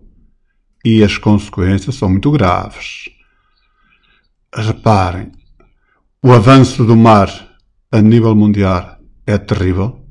e 0.85 1.03
as 1.03 1.17
consequências 1.17 1.95
são 1.95 2.09
muito 2.09 2.29
graves. 2.29 3.09
Reparem, 4.53 5.31
o 6.23 6.31
avanço 6.31 6.85
do 6.85 6.95
mar 6.95 7.27
a 7.91 8.01
nível 8.01 8.35
mundial 8.35 8.99
é 9.25 9.37
terrível. 9.39 10.05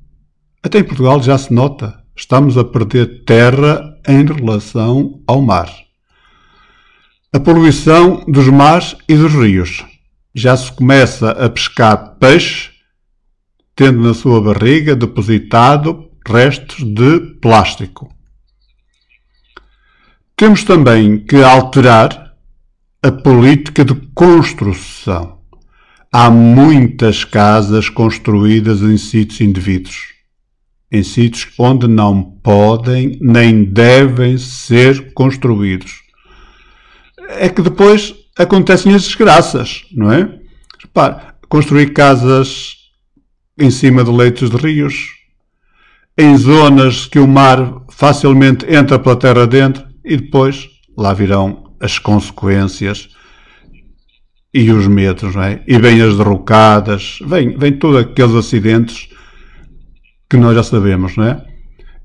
Até 0.62 0.80
em 0.80 0.84
Portugal 0.84 1.22
já 1.22 1.38
se 1.38 1.54
nota. 1.54 2.05
Estamos 2.16 2.56
a 2.56 2.64
perder 2.64 3.24
terra 3.24 3.94
em 4.08 4.24
relação 4.24 5.22
ao 5.26 5.42
mar. 5.42 5.70
A 7.30 7.38
poluição 7.38 8.24
dos 8.26 8.48
mares 8.48 8.96
e 9.06 9.14
dos 9.14 9.34
rios. 9.34 9.84
Já 10.34 10.56
se 10.56 10.72
começa 10.72 11.32
a 11.32 11.50
pescar 11.50 12.16
peixe, 12.18 12.70
tendo 13.74 14.00
na 14.00 14.14
sua 14.14 14.40
barriga 14.40 14.96
depositado 14.96 16.10
restos 16.26 16.82
de 16.82 17.20
plástico. 17.42 18.10
Temos 20.34 20.64
também 20.64 21.18
que 21.18 21.36
alterar 21.36 22.34
a 23.02 23.12
política 23.12 23.84
de 23.84 23.94
construção. 24.14 25.38
Há 26.10 26.30
muitas 26.30 27.24
casas 27.24 27.90
construídas 27.90 28.80
em 28.80 28.96
sítios 28.96 29.42
indevidos, 29.42 30.15
em 30.90 31.02
sítios 31.02 31.52
onde 31.58 31.88
não 31.88 32.22
podem 32.22 33.18
nem 33.20 33.64
devem 33.64 34.38
ser 34.38 35.12
construídos. 35.12 36.02
É 37.28 37.48
que 37.48 37.62
depois 37.62 38.14
acontecem 38.38 38.94
as 38.94 39.04
desgraças, 39.04 39.84
não 39.92 40.12
é? 40.12 40.38
Repare, 40.80 41.16
construir 41.48 41.92
casas 41.92 42.76
em 43.58 43.70
cima 43.70 44.04
de 44.04 44.10
leitos 44.10 44.50
de 44.50 44.56
rios, 44.56 45.14
em 46.16 46.36
zonas 46.36 47.06
que 47.06 47.18
o 47.18 47.26
mar 47.26 47.82
facilmente 47.90 48.66
entra 48.72 48.98
pela 48.98 49.16
terra 49.16 49.46
dentro, 49.46 49.84
e 50.04 50.16
depois 50.16 50.68
lá 50.96 51.12
virão 51.12 51.74
as 51.80 51.98
consequências 51.98 53.08
e 54.54 54.70
os 54.70 54.86
medos, 54.86 55.34
não 55.34 55.42
é? 55.42 55.62
E 55.66 55.78
vêm 55.78 56.00
as 56.00 56.16
derrocadas, 56.16 57.18
vem, 57.26 57.56
vem 57.58 57.72
todos 57.72 58.00
aqueles 58.00 58.34
acidentes 58.34 59.08
que 60.28 60.36
nós 60.36 60.54
já 60.54 60.62
sabemos, 60.62 61.16
não 61.16 61.24
é? 61.24 61.44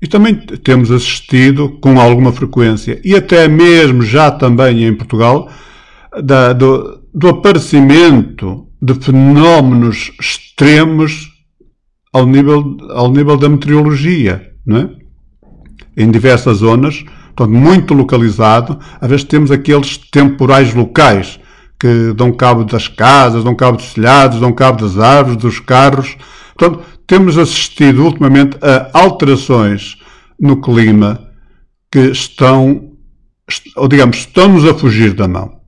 E 0.00 0.06
também 0.06 0.34
temos 0.34 0.90
assistido 0.90 1.78
com 1.80 2.00
alguma 2.00 2.32
frequência, 2.32 3.00
e 3.04 3.14
até 3.14 3.46
mesmo 3.46 4.02
já 4.02 4.30
também 4.30 4.84
em 4.84 4.94
Portugal, 4.94 5.48
da, 6.22 6.52
do, 6.52 7.00
do 7.14 7.28
aparecimento 7.28 8.66
de 8.80 8.94
fenómenos 8.94 10.10
extremos 10.20 11.30
ao 12.12 12.26
nível, 12.26 12.76
ao 12.90 13.10
nível 13.10 13.36
da 13.36 13.48
meteorologia, 13.48 14.50
não 14.66 14.76
é? 14.78 14.90
Em 15.96 16.10
diversas 16.10 16.58
zonas, 16.58 17.04
portanto, 17.34 17.56
muito 17.56 17.94
localizado. 17.94 18.78
Às 19.00 19.08
vezes 19.08 19.24
temos 19.24 19.50
aqueles 19.50 19.96
temporais 19.96 20.74
locais 20.74 21.38
que 21.78 22.12
dão 22.14 22.32
cabo 22.32 22.64
das 22.64 22.88
casas, 22.88 23.44
dão 23.44 23.54
cabo 23.54 23.76
dos 23.76 23.92
telhados, 23.94 24.40
dão 24.40 24.52
cabo 24.52 24.82
das 24.82 24.98
árvores, 24.98 25.36
dos 25.36 25.60
carros. 25.60 26.16
Portanto, 26.56 26.84
temos 27.06 27.38
assistido 27.38 28.04
ultimamente 28.04 28.56
a 28.62 28.90
alterações 28.98 29.96
no 30.38 30.60
clima 30.60 31.30
que 31.90 32.10
estão, 32.10 32.92
ou 33.76 33.88
digamos, 33.88 34.18
estão-nos 34.18 34.64
a 34.64 34.74
fugir 34.74 35.12
da 35.12 35.28
mão. 35.28 35.60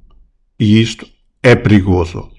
E 0.58 0.80
isto 0.80 1.06
é 1.42 1.54
perigoso. 1.54 2.30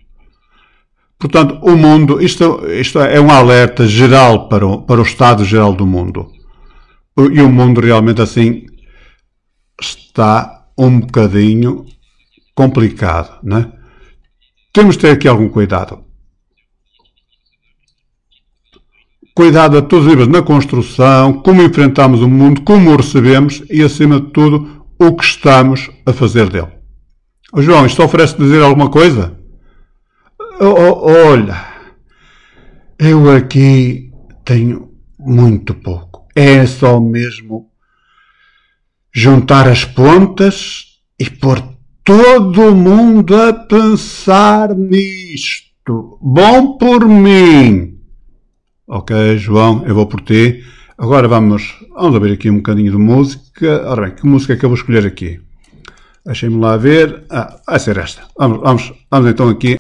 Portanto, 1.18 1.60
o 1.62 1.78
mundo, 1.78 2.22
isto, 2.22 2.66
isto 2.68 3.00
é 3.00 3.20
um 3.20 3.32
alerta 3.32 3.88
geral 3.88 4.50
para 4.50 4.66
o, 4.66 4.82
para 4.82 5.00
o 5.00 5.04
estado 5.04 5.46
geral 5.46 5.74
do 5.74 5.86
mundo. 5.86 6.32
E 7.18 7.42
o 7.42 7.50
mundo 7.50 7.80
realmente 7.80 8.22
assim 8.22 8.66
está 9.80 10.68
um 10.78 11.00
bocadinho 11.00 11.86
complicado, 12.54 13.40
né? 13.44 13.72
Temos 14.74 14.96
de 14.96 15.02
ter 15.02 15.12
aqui 15.12 15.28
algum 15.28 15.48
cuidado. 15.48 16.05
Cuidado 19.36 19.78
a 19.78 19.82
todos 19.82 20.06
os 20.06 20.12
níveis 20.12 20.30
na 20.30 20.42
construção, 20.42 21.34
como 21.34 21.62
enfrentamos 21.62 22.22
o 22.22 22.30
mundo, 22.30 22.62
como 22.62 22.92
o 22.92 22.96
recebemos 22.96 23.62
e, 23.70 23.84
acima 23.84 24.18
de 24.18 24.28
tudo, 24.28 24.86
o 24.98 25.14
que 25.14 25.26
estamos 25.26 25.92
a 26.06 26.14
fazer 26.14 26.50
dele. 26.50 26.70
Oh, 27.52 27.62
João, 27.62 27.86
isto 27.86 28.02
oferece 28.02 28.38
dizer 28.38 28.64
alguma 28.64 28.90
coisa? 28.90 29.38
Oh, 30.58 31.12
olha, 31.30 31.66
eu 32.98 33.30
aqui 33.30 34.10
tenho 34.46 34.90
muito 35.20 35.74
pouco. 35.74 36.26
É 36.34 36.66
só 36.66 36.98
mesmo 37.02 37.70
juntar 39.14 39.68
as 39.68 39.84
pontas 39.84 41.02
e 41.20 41.30
pôr 41.30 41.62
todo 42.06 42.74
mundo 42.74 43.36
a 43.36 43.52
pensar 43.52 44.74
nisto. 44.74 46.18
Bom 46.22 46.78
por 46.78 47.06
mim. 47.06 47.95
Ok, 48.88 49.38
João, 49.38 49.84
eu 49.88 49.96
vou 49.96 50.06
por 50.06 50.22
ti. 50.22 50.64
Agora 50.96 51.28
vamos, 51.28 51.76
vamos 51.90 52.16
abrir 52.16 52.34
aqui 52.34 52.52
um 52.52 52.58
bocadinho 52.58 52.92
de 52.92 52.98
música. 52.98 53.84
Ora 53.90 54.04
bem, 54.04 54.12
que 54.16 54.28
música 54.28 54.54
é 54.54 54.56
que 54.56 54.64
eu 54.64 54.70
vou 54.70 54.78
escolher 54.78 55.08
aqui? 55.08 55.42
Deixem-me 56.24 56.60
lá 56.60 56.78
ver. 56.78 57.24
Ah, 57.32 57.60
vai 57.66 57.80
ser 57.80 57.98
esta. 57.98 58.22
Vamos, 58.38 58.60
vamos, 58.60 58.94
vamos 59.10 59.30
então 59.32 59.50
aqui 59.50 59.80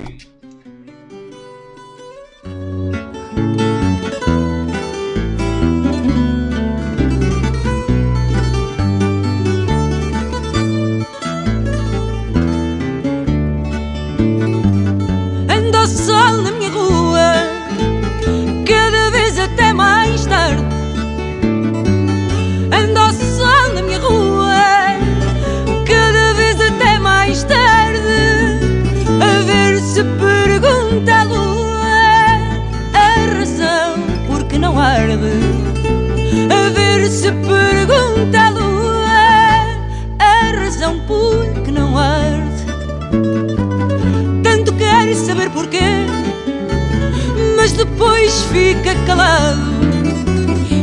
fica 48.55 48.95
calado 49.05 49.59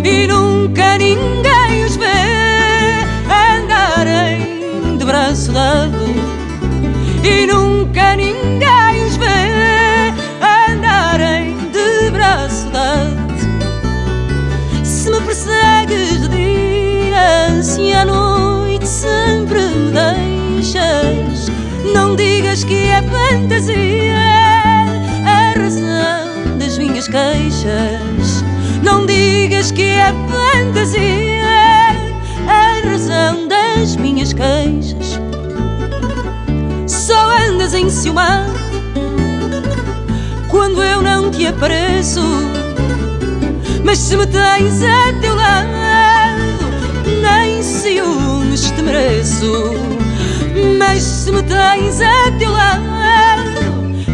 e 0.04 0.26
nunca 0.26 0.98
ninguém 0.98 1.41
em 38.03 38.11
enciumado 38.11 38.53
quando 40.49 40.83
eu 40.83 41.03
não 41.03 41.31
te 41.31 41.47
apareço. 41.47 42.21
Mas 43.85 43.99
se 43.99 44.17
me 44.17 44.27
tens 44.27 44.83
a 44.83 45.12
teu 45.21 45.35
lado, 45.35 45.69
nem 47.23 47.62
ciúmes 47.62 48.71
te 48.71 48.83
mereço. 48.83 49.73
Mas 50.79 51.03
se 51.03 51.31
me 51.31 51.43
tens 51.43 52.01
a 52.01 52.31
teu 52.38 52.51
lado, 52.51 53.61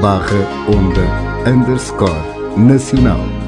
barra 0.00 0.40
onda 0.66 1.06
underscore 1.48 2.24
nacional. 2.56 3.47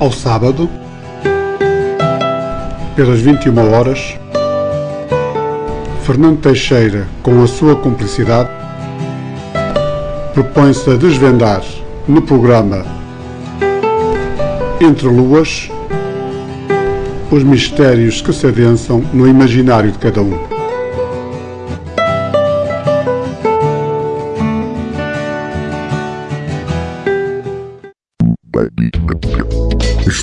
Ao 0.00 0.12
sábado, 0.12 0.70
pelas 2.94 3.20
21 3.20 3.72
horas, 3.72 4.16
Fernando 6.04 6.38
Teixeira, 6.38 7.08
com 7.20 7.42
a 7.42 7.48
sua 7.48 7.74
cumplicidade, 7.74 8.48
propõe-se 10.34 10.88
a 10.88 10.94
desvendar 10.94 11.62
no 12.06 12.22
programa 12.22 12.84
Entre 14.80 15.08
Luas 15.08 15.68
os 17.32 17.42
mistérios 17.42 18.20
que 18.22 18.32
se 18.32 18.46
adensam 18.46 19.02
no 19.12 19.26
imaginário 19.26 19.90
de 19.90 19.98
cada 19.98 20.22
um. 20.22 20.57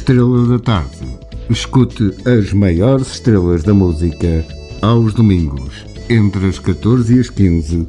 Estrela 0.06 0.46
da 0.46 0.60
Tarde. 0.60 1.18
Escute 1.50 2.16
as 2.30 2.54
maiores 2.54 3.14
estrelas 3.14 3.64
da 3.64 3.74
música 3.74 4.46
aos 4.80 5.16
domingos, 5.16 5.84
entre 6.08 6.46
as 6.46 6.60
14 6.60 7.16
e 7.16 7.20
as 7.22 7.30
15, 7.32 7.88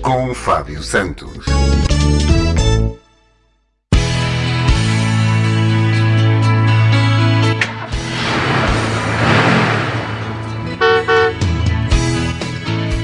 com 0.00 0.32
Fábio 0.32 0.82
Santos. 0.82 1.44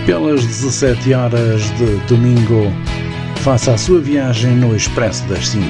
Pelas 0.07 0.42
17 0.42 1.12
horas 1.12 1.61
de 1.77 1.96
domingo, 2.09 2.72
faça 3.44 3.74
a 3.74 3.76
sua 3.76 4.00
viagem 4.00 4.57
no 4.57 4.74
Expresso 4.74 5.22
das 5.28 5.48
5, 5.48 5.62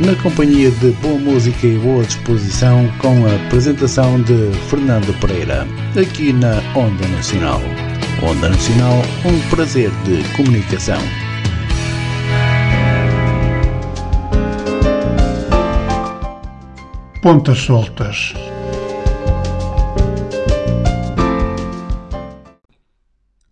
na 0.00 0.16
companhia 0.22 0.70
de 0.70 0.92
boa 0.92 1.18
música 1.18 1.66
e 1.66 1.76
boa 1.76 2.02
disposição, 2.02 2.90
com 2.98 3.26
a 3.26 3.36
apresentação 3.48 4.22
de 4.22 4.50
Fernando 4.70 5.12
Pereira, 5.20 5.66
aqui 5.94 6.32
na 6.32 6.54
Onda 6.74 7.06
Nacional. 7.08 7.60
Onda 8.22 8.48
Nacional, 8.48 8.94
um 9.26 9.50
prazer 9.50 9.90
de 10.06 10.26
comunicação. 10.34 10.96
Pontas 17.20 17.58
soltas. 17.58 18.32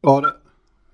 Ora, 0.03 0.35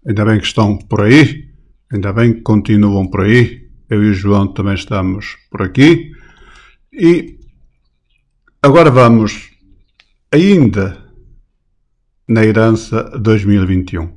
ainda 0.05 0.24
bem 0.24 0.40
que 0.40 0.46
estão 0.46 0.76
por 0.76 1.02
aí. 1.02 1.45
Ainda 1.92 2.12
bem 2.12 2.35
que 2.35 2.40
continuam 2.40 3.09
por 3.09 3.22
aí. 3.22 3.68
Eu 3.88 4.03
e 4.03 4.11
o 4.11 4.14
João 4.14 4.53
também 4.53 4.75
estamos 4.75 5.37
por 5.51 5.62
aqui. 5.62 6.12
E 6.92 7.38
agora 8.61 8.90
vamos 8.90 9.51
ainda 10.33 11.07
na 12.29 12.44
herança 12.44 13.05
2021. 13.18 14.16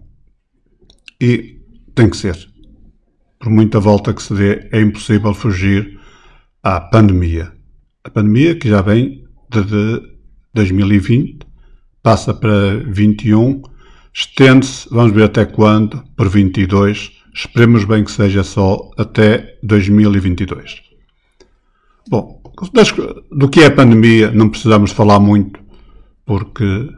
E 1.22 1.60
tem 1.94 2.10
que 2.10 2.18
ser. 2.18 2.50
Por 3.40 3.50
muita 3.50 3.80
volta 3.80 4.14
que 4.14 4.24
se 4.24 4.34
dê, 4.34 4.68
é 4.72 4.82
impossível 4.82 5.34
fugir 5.34 6.00
à 6.64 6.82
pandemia. 6.82 7.52
A 8.04 8.10
pandemia 8.10 8.58
que 8.58 8.68
já 8.68 8.82
vem 8.82 9.28
de 9.50 10.02
2020, 10.54 11.40
passa 12.02 12.34
para 12.34 12.78
21, 12.88 13.62
estende-se, 14.14 14.90
vamos 14.90 15.14
ver 15.14 15.26
até 15.26 15.46
quando, 15.46 16.04
por 16.16 16.28
22, 16.28 17.19
esperemos 17.40 17.86
bem 17.86 18.04
que 18.04 18.12
seja 18.12 18.44
só 18.44 18.92
até 18.98 19.58
2022. 19.64 20.82
Bom, 22.10 22.42
do 23.32 23.48
que 23.48 23.62
é 23.62 23.68
a 23.68 23.72
pandemia 23.72 24.30
não 24.32 24.50
precisamos 24.50 24.92
falar 24.92 25.20
muito, 25.20 25.60
porque 26.26 26.90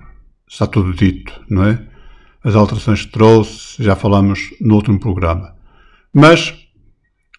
está 0.50 0.66
tudo 0.66 0.94
dito, 0.94 1.32
não 1.48 1.66
é? 1.66 1.88
As 2.44 2.56
alterações 2.56 3.06
que 3.06 3.12
trouxe, 3.12 3.84
já 3.84 3.96
falamos 3.96 4.50
no 4.60 4.76
último 4.76 5.00
programa. 5.00 5.54
Mas 6.12 6.56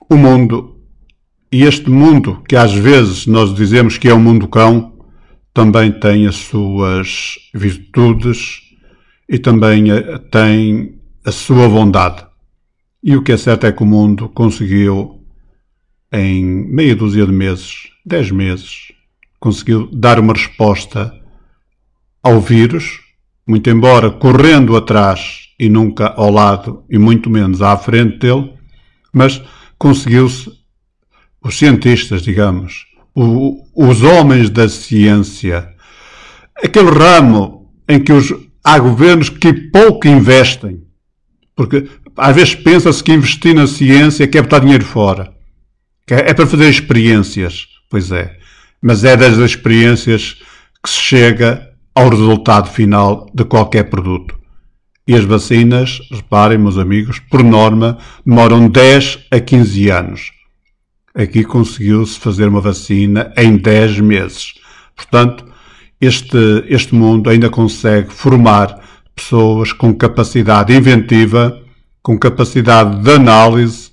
o 0.09 0.17
mundo, 0.17 0.81
e 1.51 1.65
este 1.65 1.91
mundo 1.91 2.41
que 2.49 2.55
às 2.55 2.73
vezes 2.73 3.27
nós 3.27 3.53
dizemos 3.53 3.99
que 3.99 4.09
é 4.09 4.15
um 4.15 4.21
mundo 4.21 4.47
cão, 4.47 4.93
também 5.53 5.91
tem 5.91 6.27
as 6.29 6.37
suas 6.37 7.35
virtudes 7.53 8.61
e 9.29 9.41
também 9.41 9.91
eh, 9.91 10.19
tem 10.31 11.01
a 11.25 11.33
sua 11.33 11.69
bondade. 11.69 12.32
E 13.03 13.17
o 13.17 13.23
que 13.23 13.33
é 13.33 13.37
certo 13.37 13.67
é 13.67 13.73
que 13.73 13.83
o 13.83 13.87
mundo 13.87 14.29
conseguiu, 14.29 15.21
em 16.13 16.45
meia 16.45 16.95
dúzia 16.95 17.27
de 17.27 17.33
meses, 17.33 17.89
dez 18.07 18.31
meses, 18.31 18.93
conseguiu 19.41 19.89
dar 19.93 20.21
uma 20.21 20.33
resposta 20.33 21.13
ao 22.23 22.41
vírus, 22.41 23.01
muito 23.45 23.69
embora 23.69 24.09
correndo 24.09 24.77
atrás 24.77 25.49
e 25.59 25.69
nunca 25.69 26.15
ao 26.17 26.31
lado 26.31 26.85
e 26.89 26.97
muito 26.97 27.29
menos 27.29 27.61
à 27.61 27.77
frente 27.77 28.19
dele, 28.19 28.53
mas 29.13 29.43
conseguiu-se, 29.77 30.53
os 31.45 31.59
cientistas, 31.59 32.23
digamos, 32.23 32.87
o, 33.13 33.67
os 33.75 34.03
homens 34.03 34.49
da 34.49 34.69
ciência, 34.69 35.75
aquele 36.57 36.91
ramo 36.91 37.69
em 37.89 37.99
que 37.99 38.13
os, 38.13 38.33
há 38.63 38.79
governos 38.79 39.29
que 39.29 39.53
pouco 39.53 40.07
investem, 40.07 40.85
porque 41.57 41.89
às 42.17 42.35
vezes 42.35 42.55
pensa-se 42.55 43.03
que 43.03 43.13
investir 43.13 43.55
na 43.55 43.67
ciência 43.67 44.27
quer 44.27 44.43
botar 44.43 44.61
dinheiro 44.61 44.85
fora, 44.85 45.33
é, 46.11 46.31
é 46.31 46.35
para 46.35 46.47
fazer 46.47 46.69
experiências, 46.69 47.67
pois 47.89 48.11
é, 48.13 48.37
mas 48.83 49.05
é 49.05 49.17
das 49.17 49.39
experiências 49.39 50.37
que 50.83 50.91
se 50.91 51.01
chega 51.01 51.71
ao 51.95 52.09
resultado 52.09 52.69
final 52.71 53.27
de 53.33 53.45
qualquer 53.45 53.85
produto. 53.85 54.39
E 55.07 55.15
as 55.15 55.25
vacinas, 55.25 56.01
reparem, 56.11 56.59
meus 56.59 56.79
amigos, 56.79 57.19
por 57.19 57.43
norma, 57.43 57.99
demoram 58.25 58.69
10 58.69 59.27
a 59.31 59.41
15 59.41 59.91
anos. 59.91 60.31
Aqui 61.15 61.45
conseguiu-se 61.45 62.19
fazer 62.19 62.49
uma 62.49 62.61
vacina 62.61 63.33
em 63.37 63.57
10 63.57 64.01
meses. 64.01 64.55
Portanto, 64.97 65.45
este, 66.01 66.65
este 66.69 66.95
mundo 66.95 67.29
ainda 67.31 67.51
consegue 67.51 68.13
formar 68.13 68.81
pessoas 69.15 69.73
com 69.73 69.95
capacidade 69.95 70.75
inventiva, 70.75 71.62
com 72.03 72.19
capacidade 72.19 73.03
de 73.03 73.11
análise 73.11 73.91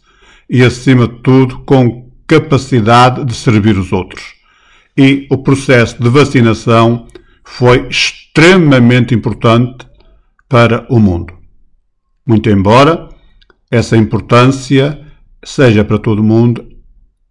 e, 0.50 0.64
acima 0.64 1.08
de 1.08 1.22
tudo, 1.22 1.60
com 1.60 2.10
capacidade 2.28 3.24
de 3.26 3.34
servir 3.34 3.78
os 3.78 3.92
outros. 3.92 4.34
E 4.98 5.28
o 5.30 5.38
processo 5.38 6.02
de 6.02 6.10
vacinação 6.10 7.08
foi 7.44 7.88
extremamente 7.88 9.14
importante 9.14 9.88
para 10.48 10.86
o 10.90 11.00
mundo. 11.00 11.34
Muito 12.26 12.50
embora 12.50 13.10
essa 13.72 13.96
importância 13.96 15.00
seja 15.44 15.84
para 15.84 16.00
todo 16.00 16.24
mundo, 16.24 16.68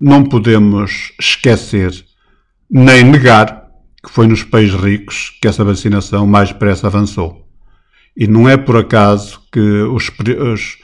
não 0.01 0.25
podemos 0.25 1.12
esquecer 1.19 1.93
nem 2.71 3.05
negar 3.05 3.67
que 4.05 4.11
foi 4.11 4.27
nos 4.27 4.43
países 4.45 4.75
ricos 4.75 5.37
que 5.41 5.49
essa 5.49 5.64
vacinação 5.64 6.27
mais 6.27 6.49
depressa 6.51 6.87
avançou. 6.87 7.47
E 8.16 8.27
não 8.27 8.49
é 8.49 8.57
por 8.57 8.77
acaso 8.77 9.40
que 9.53 9.61
os, 9.61 10.11
os, 10.53 10.79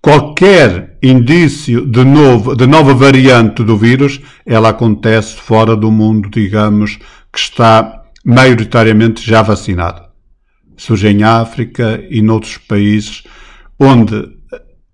qualquer 0.00 0.98
indício 1.02 1.86
de, 1.86 2.04
novo, 2.04 2.54
de 2.54 2.66
nova 2.66 2.94
variante 2.94 3.62
do 3.64 3.76
vírus, 3.76 4.20
ela 4.44 4.68
acontece 4.68 5.36
fora 5.36 5.76
do 5.76 5.90
mundo, 5.90 6.28
digamos, 6.30 6.96
que 7.32 7.38
está 7.38 8.02
maioritariamente 8.24 9.24
já 9.24 9.42
vacinado 9.42 10.06
surge 10.76 11.08
em 11.08 11.22
África 11.22 12.04
e 12.10 12.20
noutros 12.20 12.58
países 12.58 13.24
onde 13.80 14.36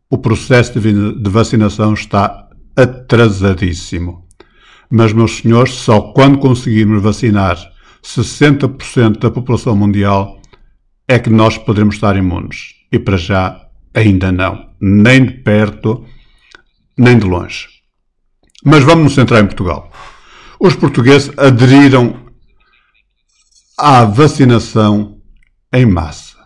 o 0.09 0.19
processo 0.19 0.79
de 0.79 1.31
vacinação 1.31 1.95
está 1.95 2.49
atrasadíssimo. 2.77 4.27
Mas, 4.91 5.13
meus 5.13 5.39
senhores, 5.39 5.73
só 5.73 6.01
quando 6.13 6.39
conseguirmos 6.39 7.03
vacinar 7.03 7.57
60% 8.05 9.19
da 9.19 9.31
população 9.31 9.75
mundial 9.75 10.39
é 11.13 11.19
que 11.19 11.31
nós 11.31 11.59
poderemos 11.59 11.97
estar 11.97 12.17
imunes. 12.17 12.75
E 12.91 12.99
para 12.99 13.17
já, 13.17 13.69
ainda 13.95 14.33
não. 14.33 14.71
Nem 14.81 15.25
de 15.27 15.33
perto, 15.33 16.05
nem 16.97 17.19
de 17.19 17.27
longe. 17.27 17.69
Mas 18.65 18.83
vamos 18.83 19.05
nos 19.05 19.15
centrar 19.15 19.43
em 19.43 19.47
Portugal. 19.47 19.93
Os 20.59 20.75
portugueses 20.75 21.31
aderiram 21.37 22.17
à 23.79 24.05
vacinação 24.05 25.19
em 25.73 25.85
massa. 25.85 26.39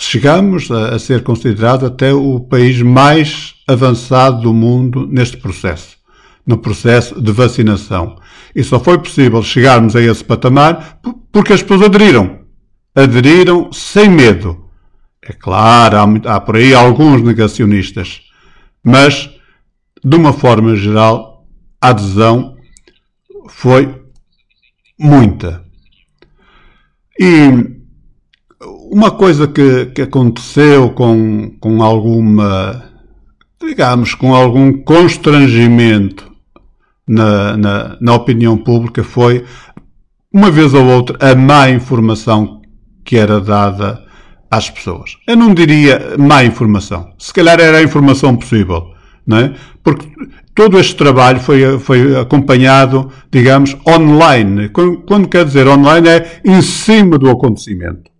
Chegamos 0.00 0.70
a, 0.70 0.94
a 0.94 0.98
ser 0.98 1.22
considerado 1.22 1.86
até 1.86 2.12
o 2.12 2.40
país 2.40 2.80
mais 2.82 3.54
avançado 3.68 4.40
do 4.40 4.54
mundo 4.54 5.06
neste 5.06 5.36
processo, 5.36 5.96
no 6.46 6.58
processo 6.58 7.20
de 7.20 7.30
vacinação. 7.32 8.16
E 8.54 8.64
só 8.64 8.80
foi 8.80 8.98
possível 8.98 9.42
chegarmos 9.42 9.94
a 9.94 10.00
esse 10.00 10.24
patamar 10.24 11.00
porque 11.30 11.52
as 11.52 11.62
pessoas 11.62 11.82
aderiram. 11.82 12.37
Aderiram 12.94 13.72
sem 13.72 14.08
medo. 14.08 14.68
É 15.22 15.32
claro, 15.32 15.96
há, 15.96 16.34
há 16.34 16.40
por 16.40 16.56
aí 16.56 16.74
alguns 16.74 17.22
negacionistas, 17.22 18.22
mas, 18.82 19.30
de 20.02 20.16
uma 20.16 20.32
forma 20.32 20.74
geral, 20.74 21.46
a 21.80 21.88
adesão 21.88 22.56
foi 23.48 23.94
muita. 24.98 25.64
E 27.18 27.78
uma 28.90 29.10
coisa 29.10 29.46
que, 29.46 29.86
que 29.86 30.02
aconteceu 30.02 30.90
com, 30.90 31.50
com 31.60 31.82
alguma, 31.82 32.90
digamos, 33.60 34.14
com 34.14 34.34
algum 34.34 34.72
constrangimento 34.82 36.32
na, 37.06 37.56
na, 37.56 37.98
na 38.00 38.14
opinião 38.14 38.56
pública 38.56 39.04
foi, 39.04 39.44
uma 40.32 40.50
vez 40.50 40.74
ou 40.74 40.84
outra, 40.84 41.18
a 41.20 41.34
má 41.34 41.70
informação 41.70 42.57
que 43.08 43.16
era 43.16 43.40
dada 43.40 44.04
às 44.50 44.68
pessoas. 44.68 45.16
Eu 45.26 45.34
não 45.34 45.54
diria 45.54 46.14
má 46.18 46.44
informação. 46.44 47.14
Se 47.18 47.32
calhar 47.32 47.58
era 47.58 47.78
a 47.78 47.82
informação 47.82 48.36
possível, 48.36 48.92
não 49.26 49.38
é? 49.38 49.54
Porque 49.82 50.06
todo 50.54 50.78
este 50.78 50.94
trabalho 50.94 51.40
foi, 51.40 51.78
foi 51.78 52.20
acompanhado, 52.20 53.10
digamos, 53.32 53.74
online. 53.88 54.68
Quando, 54.68 54.98
quando 55.06 55.26
quer 55.26 55.46
dizer 55.46 55.66
online 55.66 56.06
é 56.06 56.40
em 56.44 56.60
cima 56.60 57.16
do 57.16 57.30
acontecimento. 57.30 58.10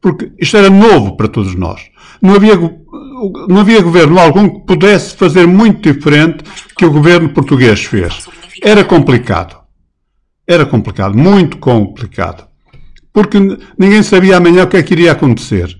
Porque 0.00 0.32
isto 0.40 0.56
era 0.56 0.68
novo 0.68 1.16
para 1.16 1.28
todos 1.28 1.54
nós. 1.54 1.80
Não 2.20 2.34
havia, 2.34 2.56
não 3.48 3.60
havia 3.60 3.80
governo 3.80 4.18
algum 4.18 4.48
que 4.48 4.66
pudesse 4.66 5.14
fazer 5.14 5.46
muito 5.46 5.92
diferente 5.92 6.42
que 6.76 6.84
o 6.84 6.90
governo 6.90 7.28
português 7.28 7.84
fez. 7.84 8.26
Era 8.60 8.82
complicado. 8.82 9.56
Era 10.48 10.66
complicado, 10.66 11.16
muito 11.16 11.58
complicado. 11.58 12.49
Porque 13.12 13.38
ninguém 13.78 14.02
sabia 14.02 14.36
amanhã 14.36 14.64
o 14.64 14.66
que 14.68 14.76
é 14.76 14.82
que 14.82 14.94
iria 14.94 15.12
acontecer. 15.12 15.76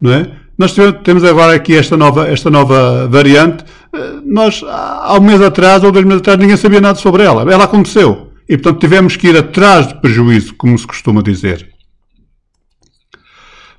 Não 0.00 0.12
é? 0.12 0.30
Nós 0.56 0.74
temos 1.02 1.24
agora 1.24 1.54
aqui 1.54 1.74
esta 1.74 1.96
nova, 1.96 2.28
esta 2.28 2.48
nova 2.48 3.08
variante. 3.08 3.64
Eh, 3.92 4.20
nós, 4.24 4.62
há 4.64 5.16
um 5.18 5.22
mês 5.22 5.40
atrás 5.40 5.82
ou 5.82 5.90
dois 5.90 6.04
meses 6.04 6.20
atrás, 6.20 6.38
ninguém 6.38 6.56
sabia 6.56 6.80
nada 6.80 6.98
sobre 6.98 7.24
ela. 7.24 7.42
Ela 7.50 7.64
aconteceu. 7.64 8.32
E, 8.48 8.56
portanto, 8.56 8.80
tivemos 8.80 9.16
que 9.16 9.28
ir 9.28 9.36
atrás 9.36 9.88
de 9.88 10.00
prejuízo, 10.00 10.54
como 10.54 10.78
se 10.78 10.86
costuma 10.86 11.22
dizer. 11.22 11.68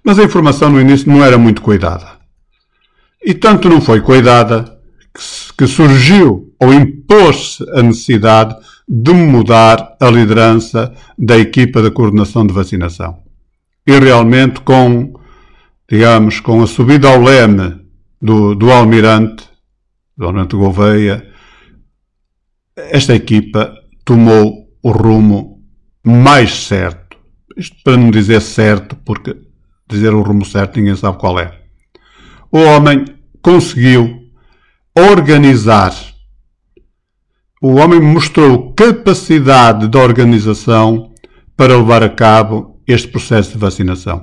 Mas 0.04 0.20
a 0.20 0.24
informação 0.24 0.70
no 0.70 0.82
início 0.82 1.10
não 1.10 1.24
era 1.24 1.38
muito 1.38 1.62
cuidada. 1.62 2.08
E 3.24 3.34
tanto 3.34 3.70
não 3.70 3.80
foi 3.80 4.02
cuidada 4.02 4.76
que 5.58 5.66
surgiu 5.66 6.54
ou 6.60 6.74
impôs-se 6.74 7.64
a 7.72 7.82
necessidade 7.82 8.56
de 8.88 9.14
mudar 9.14 9.96
a 10.00 10.10
liderança 10.10 10.94
da 11.18 11.38
equipa 11.38 11.82
de 11.82 11.92
coordenação 11.92 12.46
de 12.46 12.54
vacinação. 12.54 13.24
E 13.88 14.00
realmente 14.00 14.62
com 14.62 15.14
digamos, 15.90 16.40
com 16.40 16.64
a 16.64 16.68
subida 16.68 17.08
ao 17.08 17.22
leme 17.22 17.80
do, 18.22 18.56
do 18.56 18.72
Almirante, 18.72 19.48
do 20.18 20.26
Almirante 20.26 20.56
Gouveia, 20.56 21.32
esta 22.76 23.14
equipa 23.14 23.74
tomou 24.04 24.68
o 24.82 24.92
rumo 24.92 25.64
mais 26.04 26.54
certo. 26.66 27.18
Isto 27.56 27.78
para 27.84 27.98
não 27.98 28.12
dizer 28.12 28.42
certo, 28.42 28.96
porque 28.98 29.36
dizer 29.88 30.14
o 30.14 30.22
rumo 30.22 30.44
certo 30.44 30.78
ninguém 30.78 30.96
sabe 30.96 31.18
qual 31.18 31.40
é. 31.40 31.62
O 32.52 32.60
homem 32.60 33.06
conseguiu 33.42 34.24
organizar 34.98 35.94
o 37.62 37.76
homem 37.76 38.00
mostrou 38.02 38.74
capacidade 38.74 39.88
de 39.88 39.98
organização 39.98 41.12
para 41.56 41.78
levar 41.78 42.04
a 42.04 42.10
cabo 42.10 42.82
este 42.88 43.08
processo 43.08 43.54
de 43.54 43.58
vacinação. 43.58 44.22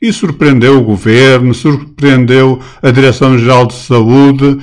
E 0.00 0.12
surpreendeu 0.12 0.78
o 0.78 0.84
governo, 0.84 1.54
surpreendeu 1.54 2.60
a 2.82 2.90
Direção-Geral 2.90 3.66
de 3.66 3.74
Saúde. 3.74 4.58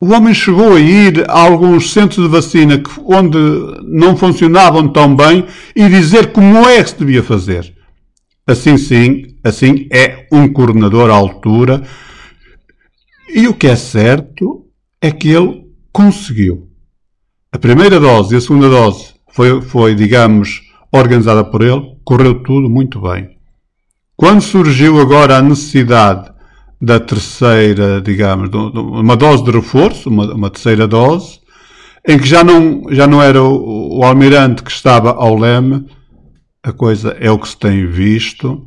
O 0.00 0.12
homem 0.12 0.34
chegou 0.34 0.74
a 0.74 0.80
ir 0.80 1.28
a 1.28 1.40
alguns 1.40 1.92
centros 1.92 2.24
de 2.24 2.30
vacina 2.30 2.82
onde 3.04 3.38
não 3.84 4.16
funcionavam 4.16 4.88
tão 4.88 5.14
bem 5.14 5.44
e 5.76 5.88
dizer 5.88 6.32
como 6.32 6.58
é 6.68 6.82
que 6.82 6.90
se 6.90 6.98
devia 6.98 7.22
fazer. 7.22 7.72
Assim 8.46 8.76
sim, 8.76 9.36
assim 9.44 9.86
é 9.92 10.26
um 10.32 10.52
coordenador 10.52 11.10
à 11.10 11.14
altura. 11.14 11.82
E 13.32 13.46
o 13.46 13.54
que 13.54 13.68
é 13.68 13.76
certo 13.76 14.66
é 15.00 15.10
que 15.10 15.28
ele 15.28 15.64
conseguiu. 15.92 16.71
A 17.54 17.58
primeira 17.58 18.00
dose 18.00 18.34
e 18.34 18.38
a 18.38 18.40
segunda 18.40 18.66
dose 18.70 19.12
foi, 19.30 19.60
foi 19.60 19.94
digamos, 19.94 20.62
organizada 20.90 21.44
por 21.44 21.60
ele, 21.60 21.96
correu 22.02 22.42
tudo 22.42 22.70
muito 22.70 22.98
bem. 22.98 23.36
Quando 24.16 24.40
surgiu 24.40 24.98
agora 24.98 25.36
a 25.36 25.42
necessidade 25.42 26.32
da 26.80 26.98
terceira, 26.98 28.00
digamos, 28.00 28.48
uma 28.52 29.14
dose 29.16 29.44
de 29.44 29.50
reforço, 29.50 30.08
uma, 30.08 30.34
uma 30.34 30.48
terceira 30.48 30.88
dose, 30.88 31.40
em 32.08 32.18
que 32.18 32.26
já 32.26 32.42
não, 32.42 32.84
já 32.90 33.06
não 33.06 33.22
era 33.22 33.42
o, 33.42 33.98
o 33.98 34.02
almirante 34.02 34.62
que 34.62 34.70
estava 34.70 35.10
ao 35.10 35.36
leme, 35.36 35.86
a 36.62 36.72
coisa 36.72 37.10
é 37.20 37.30
o 37.30 37.38
que 37.38 37.48
se 37.48 37.58
tem 37.58 37.86
visto, 37.86 38.66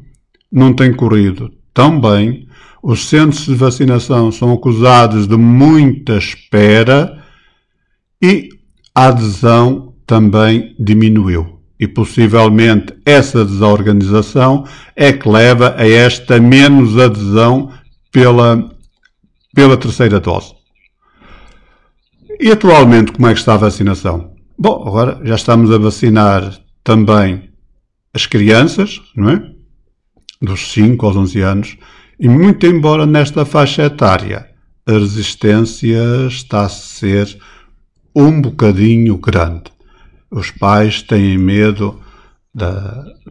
não 0.52 0.74
tem 0.74 0.94
corrido 0.94 1.52
tão 1.74 2.00
bem, 2.00 2.48
os 2.84 3.10
centros 3.10 3.46
de 3.46 3.56
vacinação 3.56 4.32
são 4.32 4.54
acusados 4.54 5.28
de 5.28 5.36
muita 5.36 6.18
espera 6.18 7.24
e 8.22 8.55
a 8.96 9.08
adesão 9.08 9.94
também 10.08 10.74
diminuiu. 10.80 11.60
E 11.78 11.88
possivelmente 11.88 12.96
essa 13.06 13.44
desorganização 13.44 14.66
é 14.96 15.12
que 15.12 15.28
leva 15.28 15.76
a 15.78 15.86
esta 15.86 16.40
menos 16.40 16.98
adesão 16.98 17.70
pela, 18.12 18.72
pela 19.54 19.76
terceira 19.76 20.22
dose. 20.22 20.54
E 22.40 22.50
atualmente 22.50 23.12
como 23.12 23.28
é 23.28 23.34
que 23.34 23.40
está 23.40 23.56
a 23.56 23.58
vacinação? 23.58 24.34
Bom, 24.58 24.86
agora 24.88 25.20
já 25.26 25.36
estamos 25.36 25.70
a 25.70 25.78
vacinar 25.78 26.58
também 26.82 27.50
as 28.14 28.26
crianças, 28.26 29.02
não 29.14 29.30
é? 29.30 29.52
Dos 30.42 30.72
5 30.72 31.06
aos 31.06 31.18
11 31.18 31.42
anos, 31.42 31.78
e 32.18 32.30
muito 32.30 32.66
embora 32.66 33.06
nesta 33.06 33.44
faixa 33.44 33.84
etária 33.84 34.50
a 34.88 34.94
resistência 34.94 36.28
está 36.28 36.66
a 36.66 36.70
ser 36.70 37.38
um 38.16 38.42
bocadinho 38.42 39.18
grande. 39.18 39.64
Os 40.32 40.52
pais 40.52 41.02
têm 41.02 41.38
medo 41.38 42.00
de, 42.54 42.66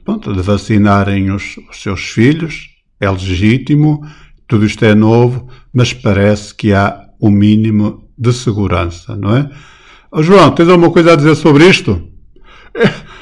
pronto, 0.05 0.33
de 0.33 0.43
vacinarem 0.43 1.31
os, 1.31 1.57
os 1.71 1.83
seus 1.83 2.01
filhos, 2.01 2.69
é 3.01 3.11
legítimo, 3.11 4.07
tudo 4.47 4.67
isto 4.67 4.85
é 4.85 4.95
novo, 4.95 5.49
mas 5.73 5.93
parece 5.93 6.55
que 6.55 6.73
há 6.73 7.09
o 7.19 7.29
um 7.29 7.31
mínimo 7.31 8.09
de 8.17 8.33
segurança, 8.33 9.17
não 9.17 9.37
é? 9.37 9.51
Oh, 10.13 10.23
João, 10.23 10.51
tens 10.53 10.69
alguma 10.69 10.93
coisa 10.93 11.13
a 11.13 11.17
dizer 11.17 11.35
sobre 11.35 11.69
isto? 11.69 12.09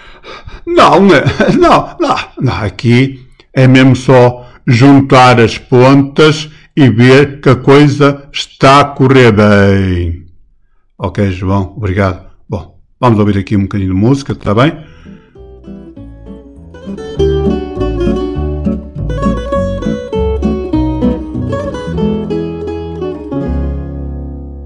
Não, 0.64 1.00
não, 1.58 1.96
não, 1.98 2.16
não. 2.40 2.54
Aqui 2.62 3.26
é 3.52 3.66
mesmo 3.66 3.96
só 3.96 4.48
juntar 4.66 5.40
as 5.40 5.58
pontas 5.58 6.48
e 6.76 6.88
ver 6.88 7.40
que 7.40 7.48
a 7.48 7.56
coisa 7.56 8.28
está 8.32 8.80
a 8.80 8.84
correr 8.84 9.32
bem. 9.32 10.21
Ok, 11.04 11.32
João, 11.32 11.74
obrigado. 11.76 12.30
Bom, 12.48 12.78
vamos 13.00 13.18
ouvir 13.18 13.36
aqui 13.36 13.56
um 13.56 13.62
bocadinho 13.62 13.92
de 13.92 14.00
música, 14.00 14.34
está 14.34 14.54
bem? 14.54 14.72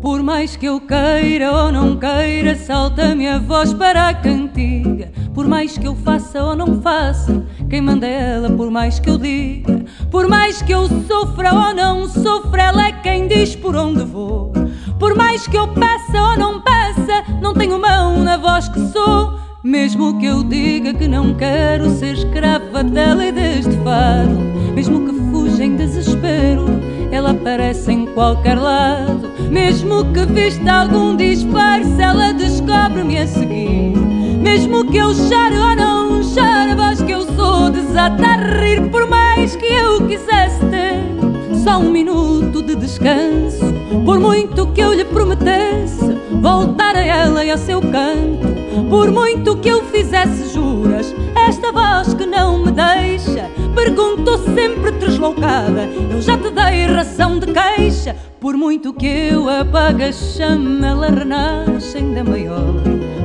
Por 0.03 0.23
mais 0.23 0.57
que 0.57 0.67
eu 0.67 0.79
queira 0.79 1.51
ou 1.53 1.73
não 1.73 1.99
queira, 1.99 2.55
salta-me 2.55 3.27
a 3.27 3.39
voz 3.39 3.73
para 3.73 4.11
a 4.11 4.13
cantiga. 4.13 5.11
Por 5.33 5.49
mais 5.49 5.79
que 5.79 5.87
eu 5.87 5.97
faça 5.97 6.45
ou 6.45 6.55
não 6.55 6.83
faça, 6.83 7.47
quem 7.71 7.81
manda 7.81 8.07
é 8.07 8.35
ela, 8.35 8.51
por 8.51 8.71
mais 8.71 9.01
que 9.01 9.09
eu 9.09 9.17
diga. 9.17 9.87
Por 10.11 10.29
mais 10.29 10.61
que 10.61 10.73
eu 10.73 10.87
sofra 11.09 11.55
ou 11.55 11.75
não 11.75 12.07
sofra, 12.07 12.65
ela 12.65 12.89
é 12.89 12.93
quem 12.93 13.27
diz 13.27 13.57
por 13.57 13.75
onde 13.75 14.05
vou. 14.05 14.53
Por 14.99 15.15
mais 15.15 15.47
que 15.47 15.57
eu 15.57 15.69
peça 15.69 16.23
ou 16.23 16.39
não 16.39 16.61
peça, 16.61 17.25
não 17.41 17.53
tenho 17.53 17.79
mão 17.79 18.23
na 18.23 18.37
voz 18.37 18.69
que 18.69 18.81
sou. 18.89 19.35
Mesmo 19.63 20.19
que 20.19 20.27
eu 20.27 20.43
diga 20.43 20.95
que 20.95 21.07
não 21.07 21.35
quero 21.35 21.91
ser 21.91 22.15
escrava 22.15 22.83
dela 22.83 23.27
e 23.27 23.33
deste 23.33 23.77
fado, 23.79 24.31
mesmo 24.75 25.05
que 25.05 25.31
fuja 25.31 25.65
em 25.65 25.77
desespero, 25.77 26.67
ela 27.11 27.33
aparece 27.33 27.93
em 27.93 28.07
qualquer 28.07 28.57
lado. 28.59 29.29
Mesmo 29.51 30.05
que 30.13 30.25
vista 30.27 30.73
algum 30.73 31.17
disfarce, 31.17 32.01
ela 32.01 32.33
descobre-me 32.33 33.19
a 33.19 33.27
seguir. 33.27 33.97
Mesmo 34.41 34.85
que 34.85 34.97
eu 34.97 35.13
chore 35.15 35.59
ou 35.59 35.77
não 35.77 36.23
chore, 36.23 36.71
a 36.71 36.77
voz 36.77 37.03
que 37.03 37.13
eu 37.13 37.23
sou 37.35 37.69
desata 37.69 38.25
a 38.25 38.37
rir, 38.61 38.89
por 38.91 39.07
mais 39.09 39.57
que 39.57 39.67
eu 39.67 40.07
quisesse 40.07 40.65
ter 40.67 41.57
só 41.65 41.79
um 41.79 41.91
minuto 41.91 42.63
de 42.63 42.77
descanso. 42.77 43.76
Por 44.05 44.19
muito 44.19 44.67
que 44.69 44.81
eu 44.81 44.93
lhe 44.93 45.05
prometesse 45.05 46.17
voltar 46.41 46.97
a 46.97 47.05
ela 47.05 47.45
e 47.45 47.51
a 47.51 47.57
seu 47.57 47.81
canto, 47.81 48.89
por 48.89 49.11
muito 49.11 49.57
que 49.57 49.69
eu 49.69 49.85
fizesse 49.85 50.53
juras, 50.53 51.15
esta 51.35 51.73
voz 51.73 52.15
que 52.15 52.27
não 52.27 52.65
me 52.65 52.73
deixa 52.73 53.51
perguntou 53.77 54.39
sempre 54.39 54.91
deslocada. 54.93 55.83
Eu 56.11 56.21
já 56.21 56.37
te 56.39 56.51
dei 56.51 56.87
razão 56.87 57.39
de 57.39 57.47
queixa. 57.53 58.17
Por 58.41 58.57
muito 58.57 58.93
que 58.93 59.07
eu 59.07 59.49
apague 59.49 60.05
a 60.05 60.13
chama, 60.13 60.87
ela 60.87 61.09
renasce 61.09 61.99
ainda 61.99 62.25
maior. 62.25 62.75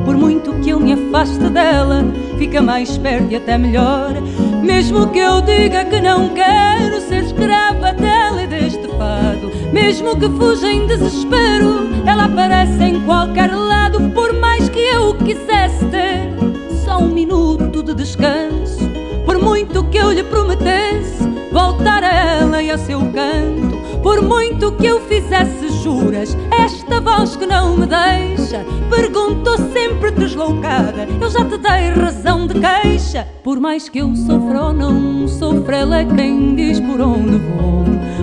Por 0.04 0.16
muito 0.18 0.54
que 0.56 0.72
eu 0.72 0.80
me 0.80 0.94
afaste 0.94 1.50
dela, 1.50 2.04
fica 2.38 2.62
mais 2.62 2.98
perto 2.98 3.32
e 3.32 3.38
até 3.38 3.58
melhor. 3.58 4.14
Mesmo 4.62 5.08
que 5.08 5.20
eu 5.20 5.42
diga 5.42 5.86
que 5.86 6.02
não 6.02 6.30
quero 6.30 7.00
ser 7.02 7.24
escrava 7.24 7.81
mesmo 9.72 10.18
que 10.18 10.30
fuja 10.30 10.72
em 10.72 10.86
desespero, 10.86 11.90
ela 12.06 12.26
aparece 12.26 12.84
em 12.84 13.02
qualquer 13.02 13.54
lado. 13.54 14.10
Por 14.12 14.34
mais 14.34 14.70
que 14.70 14.80
eu 14.80 15.16
quisesse 15.16 15.86
ter 15.86 16.30
só 16.84 16.98
um 16.98 17.08
minuto 17.08 17.84
de 17.84 17.94
descanso, 17.94 18.90
por 19.26 19.40
muito 19.40 19.84
que 19.86 19.98
eu 19.98 20.12
lhe 20.12 20.24
prometesse 20.24 21.28
voltar 21.52 22.04
a 22.04 22.14
ela 22.14 22.62
e 22.62 22.72
a 22.72 22.78
seu 22.78 23.00
canto, 23.00 23.78
por 24.02 24.22
muito 24.22 24.72
que 24.74 24.88
eu 24.88 25.00
fizesse 25.02 25.70
juras, 25.84 26.36
esta 26.52 27.00
voz 27.00 27.36
que 27.36 27.46
não 27.46 27.78
me 27.78 27.86
deixa 27.86 28.66
perguntou 28.90 29.58
sempre 29.72 30.12
deslocada. 30.12 31.08
Eu 31.20 31.30
já 31.30 31.46
te 31.46 31.58
dei 31.58 31.90
razão 32.04 32.46
de 32.46 32.56
queixa, 32.60 33.28
por 33.44 33.60
mais 33.60 33.88
que 33.88 34.00
eu 34.00 34.14
sofra 34.16 34.66
ou 34.66 34.74
não 34.74 35.28
sofra, 35.28 35.78
ela 35.78 36.00
é 36.00 36.06
quem 36.06 36.56
diz 36.56 36.80
por 36.80 37.00
onde 37.00 37.38
vou. 37.38 37.81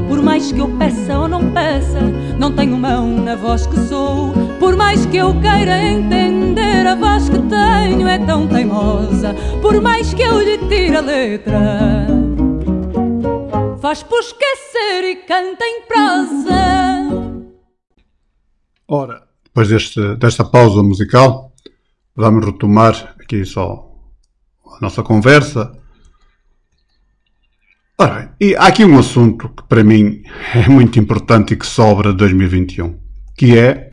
Por 0.09 0.23
mais 0.23 0.51
que 0.51 0.59
eu 0.59 0.69
peça 0.79 1.19
ou 1.19 1.29
não 1.29 1.53
peça, 1.53 2.01
não 2.39 2.53
tenho 2.53 2.77
mão 2.77 3.07
na 3.07 3.37
voz 3.37 3.67
que 3.67 3.79
sou. 3.81 4.33
Por 4.59 4.77
mais 4.77 5.07
que 5.07 5.19
eu 5.19 5.33
queira 5.41 5.83
entender, 5.83 6.87
a 6.87 6.95
voz 6.95 7.29
que 7.29 7.39
tenho 7.39 8.09
é 8.09 8.19
tão 8.19 8.47
teimosa. 8.47 9.35
Por 9.61 9.81
mais 9.81 10.13
que 10.15 10.23
eu 10.23 10.41
lhe 10.41 10.59
tire 10.69 10.97
a 10.97 11.01
letra 11.01 12.19
faz 13.89 14.03
por 14.03 14.21
esquecer 14.21 15.05
e 15.05 15.17
canta 15.17 15.65
em 15.65 15.83
prosa. 15.87 16.53
Ora, 18.87 19.27
depois 19.43 19.69
deste, 19.71 20.15
desta 20.17 20.45
pausa 20.45 20.83
musical, 20.83 21.53
vamos 22.15 22.45
retomar 22.45 23.17
aqui 23.19 23.47
só 23.47 23.91
a 24.77 24.81
nossa 24.83 25.03
conversa. 25.03 25.78
Ora 28.01 28.15
bem, 28.15 28.29
e 28.51 28.55
há 28.55 28.69
aqui 28.69 28.85
um 28.85 28.97
assunto 28.97 29.49
que 29.49 29.65
para 29.65 29.83
mim 29.83 30.23
é 30.55 30.69
muito 30.69 31.01
importante 31.01 31.53
e 31.53 31.57
que 31.57 31.67
sobra 31.67 32.13
de 32.13 32.19
2021, 32.19 32.97
que 33.37 33.59
é 33.59 33.91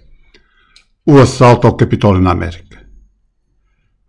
o 1.03 1.18
assalto 1.18 1.66
ao 1.66 1.76
Capitólio 1.76 2.22
na 2.22 2.30
América. 2.30 2.88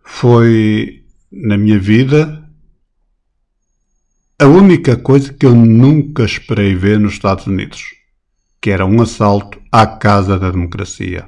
Foi, 0.03 1.03
na 1.31 1.57
minha 1.57 1.79
vida, 1.79 2.47
a 4.37 4.45
única 4.45 4.95
coisa 4.95 5.33
que 5.33 5.47
eu 5.47 5.55
nunca 5.55 6.23
esperei 6.23 6.75
ver 6.75 6.99
nos 6.99 7.13
Estados 7.13 7.47
Unidos, 7.47 7.95
que 8.61 8.69
era 8.69 8.85
um 8.85 9.01
assalto 9.01 9.59
à 9.71 9.87
Casa 9.87 10.37
da 10.37 10.51
Democracia. 10.51 11.27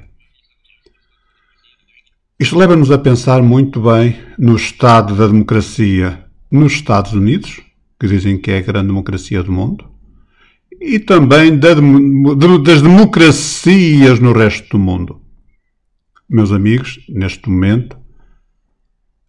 Isto 2.38 2.56
leva-nos 2.56 2.92
a 2.92 2.98
pensar 2.98 3.42
muito 3.42 3.80
bem 3.80 4.16
no 4.38 4.54
estado 4.54 5.16
da 5.16 5.26
democracia 5.26 6.24
nos 6.48 6.74
Estados 6.74 7.12
Unidos, 7.12 7.60
que 8.00 8.08
dizem 8.08 8.38
que 8.38 8.50
é 8.50 8.58
a 8.58 8.62
grande 8.62 8.86
democracia 8.86 9.42
do 9.42 9.52
mundo, 9.52 9.84
e 10.80 10.98
também 10.98 11.58
das 11.58 12.80
democracias 12.80 14.18
no 14.18 14.32
resto 14.32 14.70
do 14.70 14.78
mundo. 14.78 15.20
Meus 16.26 16.50
amigos, 16.50 16.98
neste 17.10 17.50
momento, 17.50 17.98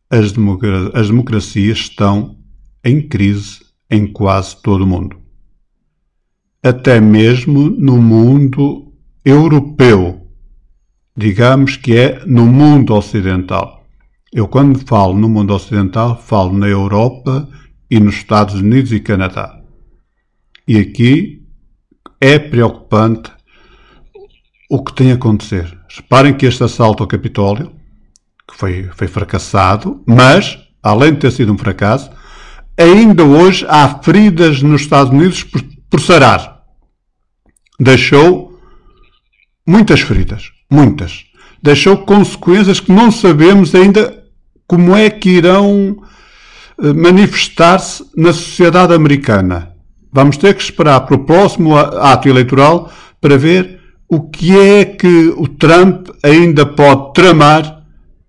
as, 0.09 0.31
democra 0.31 0.89
as 0.97 1.07
democracias 1.09 1.79
estão 1.79 2.37
em 2.81 3.05
crise 3.05 3.59
em 3.89 4.07
quase 4.07 4.55
todo 4.61 4.85
o 4.85 4.87
mundo. 4.87 5.17
Até 6.63 7.01
mesmo 7.01 7.69
no 7.69 8.01
mundo 8.01 8.93
europeu. 9.25 10.27
Digamos 11.17 11.75
que 11.75 11.97
é 11.97 12.25
no 12.25 12.45
mundo 12.45 12.93
ocidental. 12.93 13.85
Eu, 14.31 14.47
quando 14.47 14.79
falo 14.79 15.17
no 15.17 15.27
mundo 15.27 15.53
ocidental, 15.53 16.21
falo 16.21 16.57
na 16.57 16.67
Europa 16.67 17.49
e 17.91 17.99
nos 17.99 18.15
Estados 18.15 18.55
Unidos 18.55 18.93
e 18.93 19.01
Canadá. 19.01 19.59
E 20.65 20.77
aqui 20.77 21.45
é 22.21 22.39
preocupante 22.39 23.29
o 24.69 24.81
que 24.81 24.93
tem 24.93 25.11
a 25.11 25.15
acontecer. 25.15 25.77
Reparem 25.93 26.33
que 26.33 26.45
este 26.45 26.63
assalto 26.63 27.03
ao 27.03 27.07
Capitólio, 27.07 27.73
que 28.49 28.55
foi, 28.55 28.89
foi 28.95 29.07
fracassado, 29.09 30.01
mas, 30.07 30.57
além 30.81 31.11
de 31.13 31.19
ter 31.19 31.31
sido 31.31 31.51
um 31.51 31.57
fracasso, 31.57 32.09
ainda 32.77 33.25
hoje 33.25 33.65
há 33.67 33.99
feridas 34.01 34.61
nos 34.61 34.81
Estados 34.81 35.11
Unidos 35.11 35.43
por, 35.43 35.61
por 35.89 35.99
sarar. 35.99 36.63
Deixou 37.77 38.57
muitas 39.67 39.99
feridas, 39.99 40.49
muitas. 40.71 41.25
Deixou 41.61 41.97
consequências 41.97 42.79
que 42.79 42.93
não 42.93 43.11
sabemos 43.11 43.75
ainda 43.75 44.23
como 44.65 44.95
é 44.95 45.09
que 45.09 45.29
irão 45.31 46.01
manifestar-se 46.95 48.03
na 48.15 48.33
sociedade 48.33 48.93
americana. 48.93 49.73
Vamos 50.11 50.37
ter 50.37 50.53
que 50.55 50.63
esperar 50.63 51.01
para 51.01 51.15
o 51.15 51.25
próximo 51.25 51.77
ato 51.77 52.27
eleitoral 52.27 52.91
para 53.19 53.37
ver 53.37 53.79
o 54.09 54.29
que 54.29 54.57
é 54.57 54.83
que 54.83 55.33
o 55.37 55.47
Trump 55.47 56.09
ainda 56.23 56.65
pode 56.65 57.13
tramar 57.13 57.83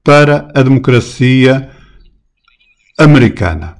para 0.04 0.48
a 0.54 0.62
democracia 0.62 1.70
americana. 2.98 3.76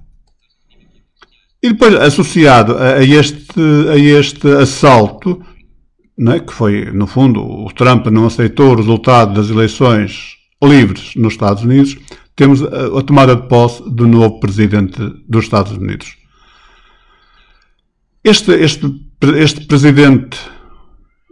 E 1.63 1.69
depois, 1.69 1.95
associado 1.95 2.77
a 2.77 3.05
este, 3.05 3.61
a 3.89 3.97
este 3.97 4.49
assalto, 4.49 5.41
né, 6.19 6.41
que 6.41 6.53
foi, 6.53 6.87
no 6.87 7.07
fundo, 7.07 7.41
o 7.41 7.73
Trump 7.73 8.07
não 8.07 8.27
aceitou 8.27 8.73
o 8.73 8.77
resultado 8.77 9.35
das 9.35 9.49
eleições 9.49 10.37
livres 10.61 11.15
nos 11.15 11.35
Estados 11.35 11.63
Unidos, 11.63 11.97
temos 12.43 12.61
a, 12.61 13.01
tomada 13.03 13.37
de 13.37 13.47
posse 13.47 13.89
do 13.89 14.09
novo 14.09 14.41
presidente 14.41 14.99
dos 15.29 15.45
Estados 15.45 15.71
Unidos. 15.71 16.17
Este, 18.25 18.51
este, 18.51 18.93
este 19.37 19.65
presidente 19.65 20.37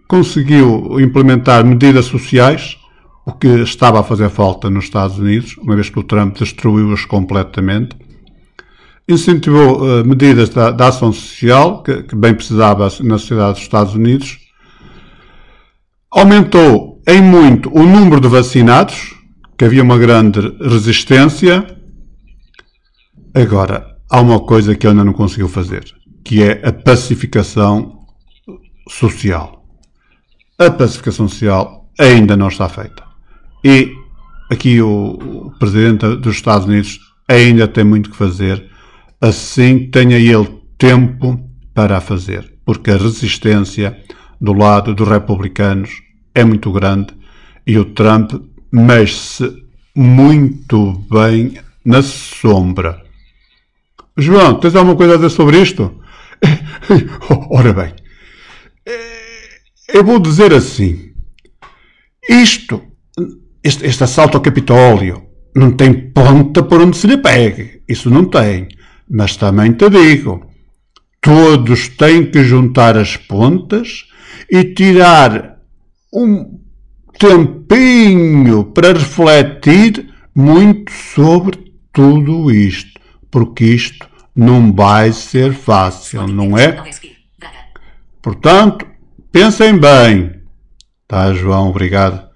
conseguiu 0.06 1.00
implementar 1.00 1.64
medidas 1.64 2.04
sociais, 2.04 2.76
o 3.26 3.32
que 3.32 3.48
estava 3.48 3.98
a 3.98 4.04
fazer 4.04 4.30
falta 4.30 4.70
nos 4.70 4.84
Estados 4.84 5.18
Unidos, 5.18 5.56
uma 5.58 5.74
vez 5.74 5.90
que 5.90 5.98
o 5.98 6.04
Trump 6.04 6.38
destruiu-os 6.38 7.04
completamente. 7.06 7.96
Incentivou 9.08 9.82
uh, 9.82 10.04
medidas 10.06 10.48
da, 10.50 10.70
da, 10.70 10.88
ação 10.88 11.12
social, 11.12 11.82
que, 11.82 12.04
que 12.04 12.14
bem 12.14 12.34
precisava 12.34 12.84
na 13.02 13.18
sociedade 13.18 13.54
dos 13.54 13.62
Estados 13.62 13.96
Unidos. 13.96 14.38
Aumentou 16.08 17.02
em 17.04 17.20
muito 17.20 17.68
o 17.76 17.82
número 17.82 18.20
de 18.20 18.28
vacinados, 18.28 19.19
que 19.60 19.64
havia 19.66 19.82
uma 19.82 19.98
grande 19.98 20.40
resistência. 20.58 21.66
Agora, 23.34 23.98
há 24.08 24.18
uma 24.18 24.40
coisa 24.40 24.74
que 24.74 24.86
ainda 24.86 25.04
não 25.04 25.12
conseguiu 25.12 25.50
fazer, 25.50 25.84
que 26.24 26.42
é 26.42 26.66
a 26.66 26.72
pacificação 26.72 28.00
social 28.88 29.60
a 30.60 30.70
pacificação 30.70 31.28
social 31.28 31.90
ainda 31.98 32.36
não 32.36 32.48
está 32.48 32.68
feita. 32.68 33.02
E 33.62 33.92
aqui 34.50 34.80
o, 34.80 35.52
Presidente 35.58 36.16
dos 36.16 36.36
Estados 36.36 36.66
Unidos 36.66 36.98
ainda 37.26 37.66
tem 37.66 37.84
muito 37.84 38.10
que 38.10 38.16
fazer, 38.16 38.66
assim 39.20 39.90
tenha 39.90 40.18
ele 40.18 40.60
tempo 40.76 41.38
para 41.74 41.98
a 41.98 42.00
fazer, 42.00 42.58
porque 42.64 42.90
a 42.90 42.96
resistência 42.96 43.98
do 44.40 44.52
lado 44.52 44.94
dos 44.94 45.08
republicanos 45.08 45.90
é 46.34 46.44
muito 46.44 46.70
grande 46.72 47.14
e 47.66 47.78
o 47.78 47.86
Trump 47.86 48.32
mexe-se 48.72 49.64
muito 49.94 51.04
bem 51.10 51.58
na 51.84 52.02
sombra. 52.02 53.02
João, 54.16 54.58
tens 54.60 54.74
alguma 54.74 54.96
coisa 54.96 55.14
a 55.14 55.16
dizer 55.16 55.30
sobre 55.30 55.60
isto? 55.60 56.00
Ora 57.50 57.72
bem, 57.72 57.94
eu 59.92 60.04
vou 60.04 60.18
dizer 60.18 60.52
assim: 60.52 61.12
isto, 62.28 62.82
este, 63.62 63.86
este 63.86 64.04
assalto 64.04 64.36
ao 64.36 64.42
Capitólio, 64.42 65.26
não 65.54 65.72
tem 65.72 66.10
ponta 66.12 66.62
por 66.62 66.80
onde 66.80 66.96
se 66.96 67.06
lhe 67.06 67.16
pegue. 67.16 67.82
Isso 67.88 68.08
não 68.10 68.24
tem. 68.24 68.68
Mas 69.08 69.36
também 69.36 69.72
te 69.72 69.88
digo: 69.90 70.46
todos 71.20 71.88
têm 71.88 72.30
que 72.30 72.44
juntar 72.44 72.96
as 72.96 73.16
pontas 73.16 74.06
e 74.50 74.64
tirar 74.64 75.58
um 76.12 76.60
tempinho 77.20 78.64
para 78.64 78.92
refletir 78.92 80.12
muito 80.34 80.90
sobre 80.90 81.72
tudo 81.92 82.50
isto, 82.50 82.98
porque 83.30 83.64
isto 83.64 84.08
não 84.34 84.72
vai 84.72 85.12
ser 85.12 85.52
fácil, 85.52 86.26
não 86.26 86.58
é? 86.58 86.82
Portanto, 88.20 88.90
Pensem 89.32 89.78
bem. 89.78 90.42
Tá, 91.06 91.32
João, 91.32 91.68
obrigado. 91.68 92.28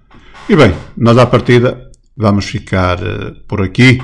E 0.49 0.55
bem, 0.55 0.73
nós 0.97 1.19
à 1.19 1.27
partida 1.27 1.91
vamos 2.17 2.45
ficar 2.45 3.03
uh, 3.03 3.35
por 3.49 3.61
aqui, 3.61 4.01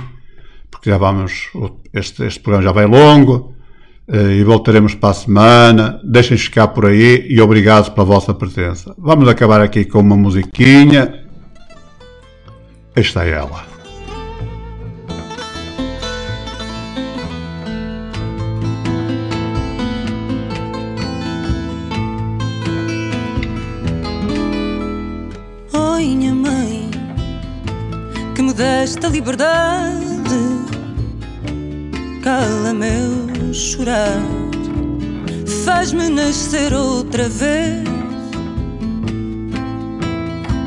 porque 0.68 0.90
já 0.90 0.98
vamos, 0.98 1.50
este, 1.94 2.24
este 2.24 2.40
programa 2.40 2.64
já 2.64 2.72
vai 2.72 2.86
longo, 2.86 3.54
e 4.12 4.42
voltaremos 4.44 4.94
para 4.94 5.10
a 5.10 5.14
semana. 5.14 6.00
Deixem 6.04 6.36
ficar 6.36 6.68
por 6.68 6.86
aí 6.86 7.26
e 7.28 7.40
obrigado 7.40 7.92
pela 7.92 8.06
vossa 8.06 8.34
presença. 8.34 8.94
Vamos 8.98 9.28
acabar 9.28 9.60
aqui 9.60 9.84
com 9.84 10.00
uma 10.00 10.16
musiquinha. 10.16 11.24
Esta 12.94 13.24
é 13.24 13.30
ela. 13.30 13.70
desta 28.60 29.08
liberdade 29.08 30.36
cala 32.22 32.74
meu 32.74 33.19
chorar, 33.60 34.22
faz-me 35.64 36.08
nascer 36.08 36.72
outra 36.72 37.28
vez. 37.28 37.84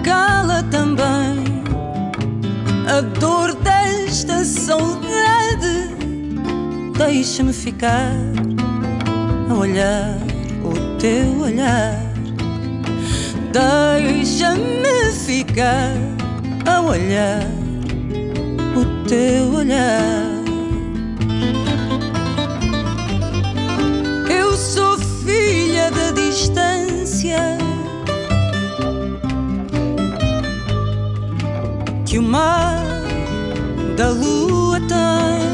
Cala 0.04 0.62
também 0.64 1.44
a 2.88 3.02
dor 3.20 3.56
desta 3.56 4.46
saudade, 4.46 5.90
deixa-me 6.96 7.52
ficar 7.52 8.14
a 9.50 9.54
olhar 9.56 10.16
o 10.64 10.98
teu 11.00 11.40
olhar, 11.42 12.00
deixa-me 13.52 15.12
ficar 15.26 15.96
a 16.68 16.82
olhar 16.82 17.48
o 18.76 19.08
teu 19.08 19.52
olhar. 19.56 20.23
Distância 27.24 27.58
que 32.06 32.20
o 32.20 32.22
mar 32.22 32.84
da 33.96 34.10
lua 34.10 34.80
tem. 34.82 35.53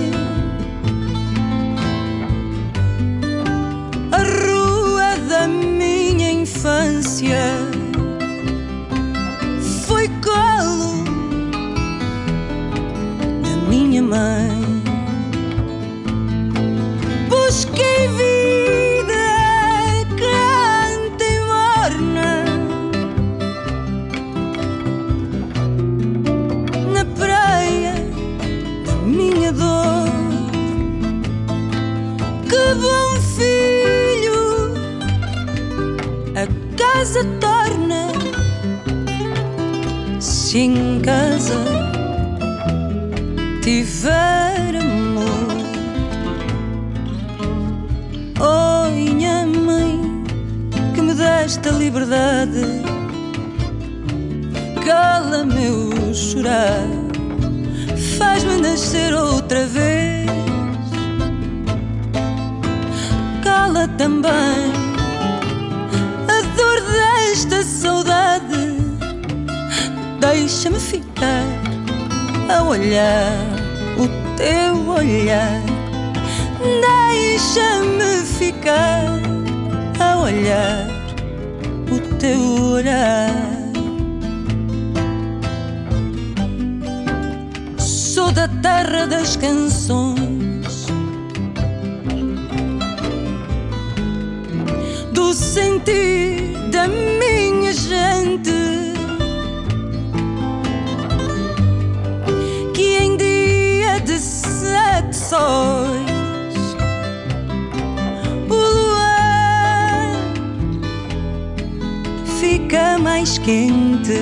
Quente. 113.50 114.22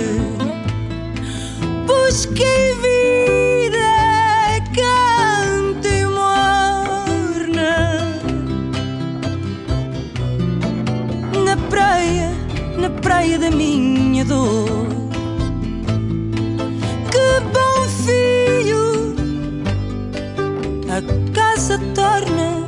Busquei 1.86 2.68
vida 2.84 3.90
canta 4.74 5.90
e 5.90 6.06
morna 6.06 7.74
na 11.44 11.58
praia, 11.70 12.32
na 12.80 12.90
praia 12.90 13.38
da 13.38 13.52
minha 13.52 14.24
dor. 14.24 14.88
casa 21.34 21.78
torna 21.94 22.64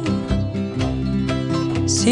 se 1.88 2.12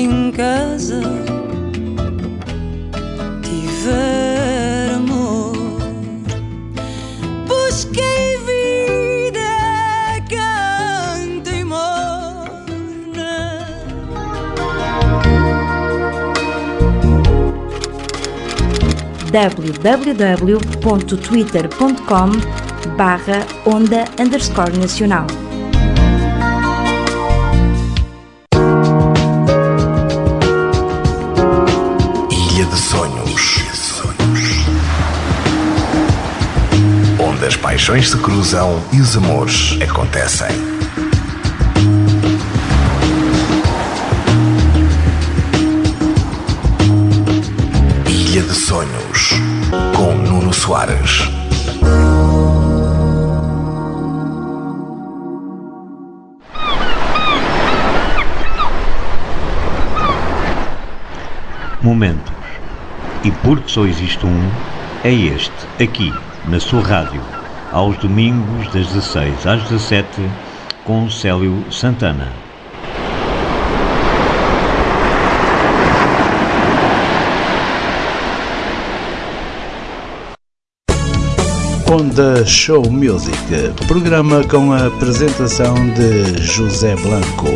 www.twitter.com 19.38 22.32
barra 22.98 23.46
onda 23.66 24.04
underscore 24.20 24.78
nacional. 24.78 25.28
Paixões 37.78 38.10
se 38.10 38.18
cruzam 38.18 38.82
e 38.92 39.00
os 39.00 39.16
amores 39.16 39.78
acontecem. 39.82 40.77
De 48.48 48.54
Sonhos, 48.54 49.32
com 49.94 50.14
Nuno 50.14 50.54
Soares. 50.54 51.30
Momentos. 61.82 62.32
E 63.26 63.32
porque 63.32 63.70
só 63.70 63.86
existe 63.86 64.26
um, 64.26 64.50
é 65.04 65.12
este, 65.12 65.52
aqui, 65.84 66.14
na 66.48 66.62
sua 66.62 66.82
rádio 66.82 67.22
aos 67.74 67.98
domingos 67.98 68.68
das 68.68 68.88
16 68.88 69.46
às 69.46 69.64
17 69.64 70.08
com 70.86 71.10
Célio 71.10 71.66
Santana. 71.70 72.47
Onda 81.90 82.46
Show 82.46 82.92
Music, 82.92 83.34
programa 83.88 84.44
com 84.44 84.74
a 84.74 84.88
apresentação 84.88 85.74
de 85.94 86.42
José 86.44 86.96
Blanco, 86.98 87.48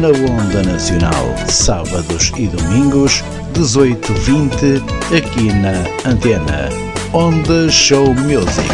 na 0.00 0.08
Onda 0.08 0.62
Nacional, 0.62 1.34
sábados 1.48 2.32
e 2.36 2.46
domingos, 2.46 3.24
18-20, 3.54 4.82
aqui 5.16 5.52
na 5.52 6.08
Antena. 6.08 6.68
Onda 7.12 7.68
Show 7.68 8.14
Music. 8.14 8.68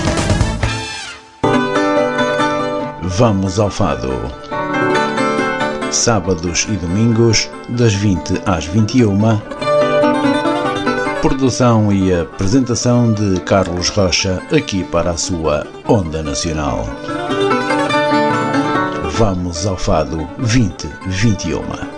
Vamos 3.02 3.58
ao 3.58 3.70
Fado. 3.70 4.12
Sábados 5.90 6.66
e 6.68 6.76
domingos, 6.76 7.48
das 7.70 7.94
20 7.94 8.42
às 8.44 8.66
21. 8.66 9.67
Produção 11.20 11.92
e 11.92 12.14
apresentação 12.14 13.12
de 13.12 13.40
Carlos 13.40 13.88
Rocha, 13.88 14.40
aqui 14.52 14.84
para 14.84 15.10
a 15.10 15.16
sua 15.16 15.66
Onda 15.86 16.22
Nacional. 16.22 16.86
Vamos 19.10 19.66
ao 19.66 19.76
Fado 19.76 20.28
2021. 20.38 21.97